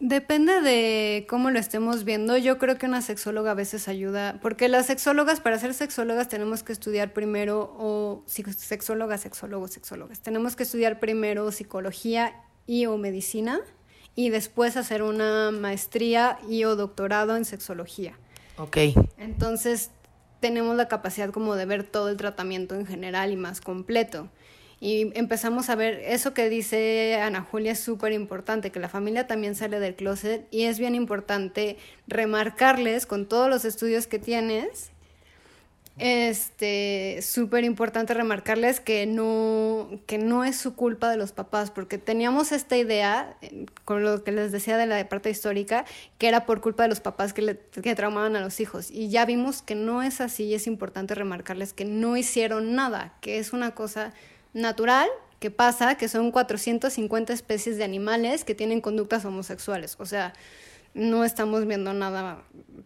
[0.00, 2.36] Depende de cómo lo estemos viendo.
[2.36, 6.62] Yo creo que una sexóloga a veces ayuda, porque las sexólogas, para ser sexólogas tenemos
[6.62, 12.34] que estudiar primero, o sexólogas, sexólogos, sexólogas, tenemos que estudiar primero psicología
[12.66, 13.60] y o medicina
[14.14, 18.18] y después hacer una maestría y o doctorado en sexología.
[18.58, 18.76] Ok.
[19.18, 19.90] Entonces,
[20.40, 24.28] tenemos la capacidad como de ver todo el tratamiento en general y más completo.
[24.78, 29.26] Y empezamos a ver eso que dice Ana Julia es súper importante, que la familia
[29.26, 34.90] también sale del closet y es bien importante remarcarles con todos los estudios que tienes
[35.98, 41.96] este, súper importante remarcarles que no, que no es su culpa de los papás, porque
[41.96, 45.86] teníamos esta idea, eh, con lo que les decía de la parte histórica,
[46.18, 48.90] que era por culpa de los papás que, le, que traumaban a los hijos.
[48.90, 53.14] Y ya vimos que no es así y es importante remarcarles que no hicieron nada,
[53.20, 54.12] que es una cosa
[54.52, 55.08] natural
[55.40, 59.96] que pasa, que son 450 especies de animales que tienen conductas homosexuales.
[59.98, 60.34] O sea,
[60.96, 62.38] no estamos viendo nada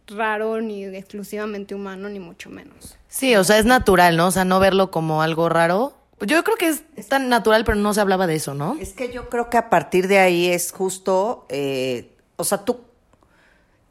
[0.09, 2.99] raro ni exclusivamente humano, ni mucho menos.
[3.09, 4.27] Sí, o sea, es natural, ¿no?
[4.27, 5.95] O sea, no verlo como algo raro.
[6.21, 8.77] Yo creo que es, tan natural, pero no se hablaba de eso, ¿no?
[8.79, 12.81] Es que yo creo que a partir de ahí es justo, eh, o sea, tú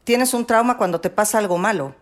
[0.04, 1.94] tienes un trauma cuando te pasa algo malo,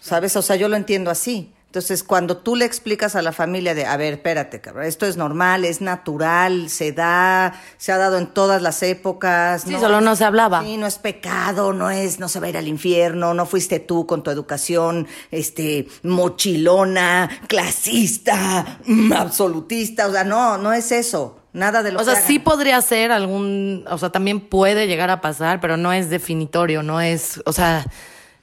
[0.00, 0.36] ¿sabes?
[0.36, 1.54] O sea, yo lo entiendo así.
[1.70, 5.16] Entonces, cuando tú le explicas a la familia de, a ver, espérate, cabrón, esto es
[5.16, 9.62] normal, es natural, se da, se ha dado en todas las épocas.
[9.62, 10.64] Sí, solo no se hablaba.
[10.64, 13.78] Sí, no es pecado, no es, no se va a ir al infierno, no fuiste
[13.78, 21.36] tú con tu educación, este, mochilona, clasista, mm, absolutista, o sea, no, no es eso.
[21.52, 25.20] Nada de lo O sea, sí podría ser algún, o sea, también puede llegar a
[25.20, 27.86] pasar, pero no es definitorio, no es, o sea,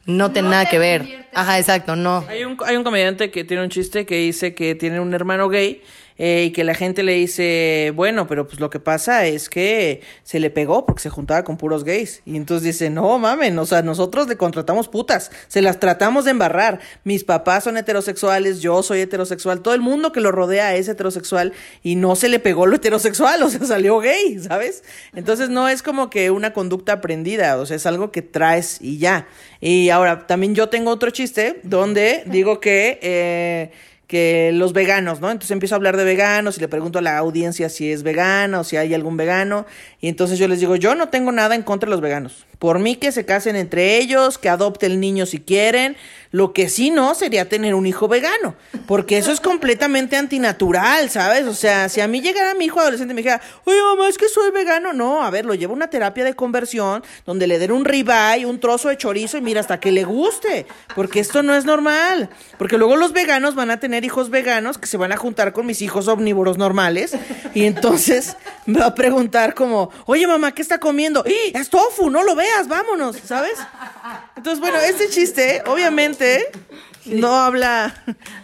[0.08, 1.28] no tiene nada que ver.
[1.34, 2.26] Ajá, exacto, no.
[2.28, 5.50] Hay un, hay un comediante que tiene un chiste que dice que tiene un hermano
[5.50, 5.84] gay
[6.18, 10.02] eh, y que la gente le dice, bueno, pero pues lo que pasa es que
[10.24, 12.22] se le pegó porque se juntaba con puros gays.
[12.26, 16.32] Y entonces dice, no mamen, o sea, nosotros le contratamos putas, se las tratamos de
[16.32, 16.80] embarrar.
[17.04, 21.54] Mis papás son heterosexuales, yo soy heterosexual, todo el mundo que lo rodea es heterosexual
[21.84, 24.84] y no se le pegó lo heterosexual, o sea, salió gay, ¿sabes?
[25.14, 28.98] Entonces no es como que una conducta aprendida, o sea, es algo que traes y
[28.98, 29.28] ya.
[29.60, 33.00] Y ahora, también yo tengo otro chiste donde digo que...
[33.02, 33.72] Eh,
[34.08, 35.30] que los veganos, ¿no?
[35.30, 38.62] Entonces empiezo a hablar de veganos y le pregunto a la audiencia si es vegana
[38.62, 39.66] o si hay algún vegano.
[40.00, 42.46] Y entonces yo les digo, yo no tengo nada en contra de los veganos.
[42.60, 45.96] Por mí que se casen entre ellos, que adopte el niño si quieren.
[46.32, 48.56] Lo que sí no sería tener un hijo vegano,
[48.86, 51.46] porque eso es completamente antinatural, ¿sabes?
[51.46, 54.18] O sea, si a mí llegara mi hijo adolescente y me dijera, oye mamá, es
[54.18, 57.60] que soy vegano, no, a ver, lo llevo a una terapia de conversión donde le
[57.60, 61.44] den un ribeye, un trozo de chorizo y mira hasta que le guste, porque esto
[61.44, 65.14] no es normal, porque luego los veganos van a tener hijos veganos que se van
[65.14, 67.16] a juntar con mis hijos omnívoros normales
[67.54, 68.36] y entonces
[68.66, 71.24] me va a preguntar como, oye mamá, ¿qué está comiendo?
[71.26, 72.10] ¡Y es tofu!
[72.10, 72.36] No lo
[72.68, 73.58] vámonos, ¿sabes?
[74.36, 76.50] Entonces, bueno, este chiste, obviamente,
[77.06, 77.94] no habla,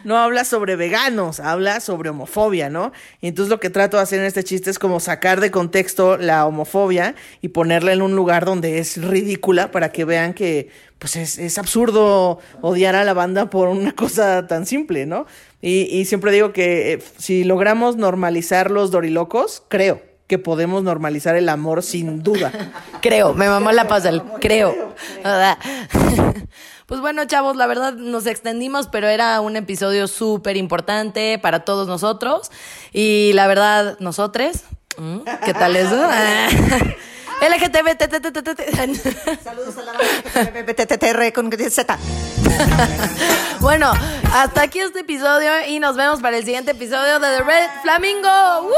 [0.03, 2.91] no habla sobre veganos, habla sobre homofobia, ¿no?
[3.21, 6.17] Y entonces lo que trato de hacer en este chiste es como sacar de contexto
[6.17, 11.15] la homofobia y ponerla en un lugar donde es ridícula para que vean que, pues
[11.15, 15.25] es, es absurdo odiar a la banda por una cosa tan simple, ¿no?
[15.61, 21.35] Y, y siempre digo que eh, si logramos normalizar los dorilocos, creo, que podemos normalizar
[21.35, 22.51] el amor sin duda.
[23.01, 24.93] Creo, me mamó la pausa, el creo.
[26.85, 31.87] Pues bueno, chavos, la verdad nos extendimos, pero era un episodio súper importante para todos
[31.87, 32.51] nosotros.
[32.91, 34.63] Y la verdad, nosotros,
[34.97, 35.19] ¿mm?
[35.45, 35.95] ¿qué tal eso?
[37.43, 37.97] LGTB,
[39.43, 39.93] Saludos a la
[41.69, 41.97] Z.
[43.59, 43.93] Bueno,
[44.33, 48.61] hasta aquí este episodio y nos vemos para el siguiente episodio de The Red Flamingo.
[48.63, 48.71] ¡Woo!